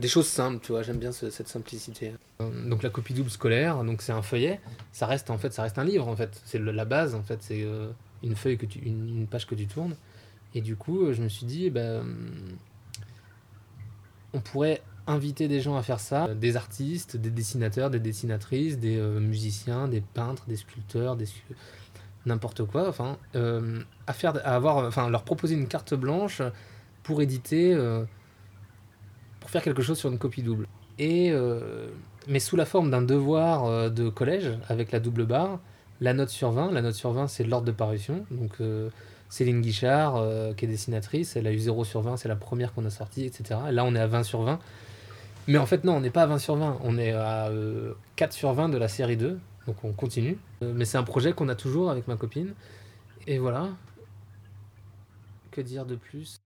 des 0.00 0.08
choses 0.08 0.26
simples, 0.26 0.58
tu 0.64 0.72
vois, 0.72 0.82
j'aime 0.82 0.98
bien 0.98 1.12
ce- 1.12 1.30
cette 1.30 1.48
simplicité. 1.48 2.12
Euh, 2.40 2.68
Donc 2.68 2.82
la 2.82 2.90
copie 2.90 3.14
double 3.14 3.30
scolaire, 3.30 3.84
donc 3.84 4.02
c'est 4.02 4.12
un 4.12 4.22
feuillet, 4.22 4.60
ça 4.92 5.06
reste 5.06 5.30
en 5.30 5.38
fait, 5.38 5.52
ça 5.52 5.62
reste 5.62 5.78
un 5.78 5.84
livre 5.84 6.08
en 6.08 6.16
fait, 6.16 6.40
c'est 6.44 6.58
la 6.58 6.84
base 6.84 7.14
en 7.14 7.22
fait, 7.22 7.38
c'est 7.42 7.62
euh, 7.62 7.90
une 8.22 8.34
feuille 8.34 8.58
que 8.58 8.66
tu, 8.66 8.78
une, 8.80 9.26
page 9.28 9.46
que 9.46 9.54
tu 9.54 9.66
tournes. 9.66 9.94
Et 10.54 10.60
du 10.60 10.74
coup, 10.74 11.04
euh, 11.04 11.12
je 11.12 11.22
me 11.22 11.28
suis 11.28 11.46
dit, 11.46 11.70
hum, 11.76 12.56
on 14.32 14.40
pourrait 14.40 14.82
inviter 15.06 15.48
des 15.48 15.60
gens 15.60 15.76
à 15.76 15.82
faire 15.82 16.00
ça, 16.00 16.34
des 16.34 16.56
artistes, 16.56 17.16
des 17.16 17.30
dessinateurs, 17.30 17.90
des 17.90 17.98
dessinatrices, 18.00 18.78
des 18.78 18.96
musiciens, 19.00 19.88
des 19.88 20.00
peintres, 20.02 20.44
des 20.46 20.56
sculpteurs, 20.56 21.16
des 21.16 21.26
n'importe 22.26 22.64
quoi, 22.64 22.88
enfin, 22.88 23.16
à 23.34 24.12
faire, 24.12 24.36
à 24.46 24.54
avoir, 24.54 24.86
enfin, 24.86 25.08
leur 25.08 25.24
proposer 25.24 25.54
une 25.54 25.66
carte 25.66 25.94
blanche 25.94 26.42
pour 27.02 27.22
éditer, 27.22 27.74
pour 29.40 29.50
faire 29.50 29.62
quelque 29.62 29.82
chose 29.82 29.98
sur 29.98 30.10
une 30.10 30.18
copie 30.18 30.42
double. 30.42 30.66
Et 30.98 31.30
euh, 31.32 31.88
mais 32.28 32.38
sous 32.38 32.56
la 32.56 32.66
forme 32.66 32.90
d'un 32.90 33.02
devoir 33.02 33.64
euh, 33.64 33.88
de 33.88 34.08
collège 34.08 34.52
avec 34.68 34.92
la 34.92 35.00
double 35.00 35.24
barre, 35.24 35.58
la 36.00 36.14
note 36.14 36.28
sur 36.28 36.50
20. 36.52 36.72
La 36.72 36.82
note 36.82 36.94
sur 36.94 37.12
20, 37.12 37.26
c'est 37.26 37.44
l'ordre 37.44 37.66
de 37.66 37.72
parution. 37.72 38.24
Donc 38.30 38.52
euh, 38.60 38.90
Céline 39.28 39.60
Guichard, 39.60 40.22
qui 40.56 40.64
est 40.64 40.68
dessinatrice, 40.68 41.36
elle 41.36 41.46
a 41.46 41.52
eu 41.52 41.58
0 41.58 41.84
sur 41.84 42.00
20, 42.02 42.16
c'est 42.16 42.28
la 42.28 42.36
première 42.36 42.74
qu'on 42.74 42.84
a 42.84 42.90
sortie, 42.90 43.24
etc. 43.24 43.60
Et 43.68 43.72
là, 43.72 43.84
on 43.84 43.94
est 43.94 44.00
à 44.00 44.06
20 44.06 44.24
sur 44.24 44.42
20. 44.42 44.58
Mais 45.50 45.58
en 45.58 45.66
fait, 45.66 45.82
non, 45.82 45.96
on 45.96 46.00
n'est 46.00 46.10
pas 46.10 46.22
à 46.22 46.26
20 46.26 46.38
sur 46.38 46.54
20. 46.54 46.78
On 46.84 46.96
est 46.96 47.10
à 47.10 47.48
euh, 47.48 47.94
4 48.14 48.32
sur 48.32 48.52
20 48.52 48.68
de 48.68 48.78
la 48.78 48.86
série 48.86 49.16
2. 49.16 49.36
Donc 49.66 49.82
on 49.82 49.92
continue. 49.92 50.38
Mais 50.62 50.84
c'est 50.84 50.96
un 50.96 51.02
projet 51.02 51.32
qu'on 51.32 51.48
a 51.48 51.56
toujours 51.56 51.90
avec 51.90 52.06
ma 52.06 52.14
copine. 52.14 52.54
Et 53.26 53.38
voilà. 53.38 53.70
Que 55.50 55.60
dire 55.60 55.86
de 55.86 55.96
plus? 55.96 56.38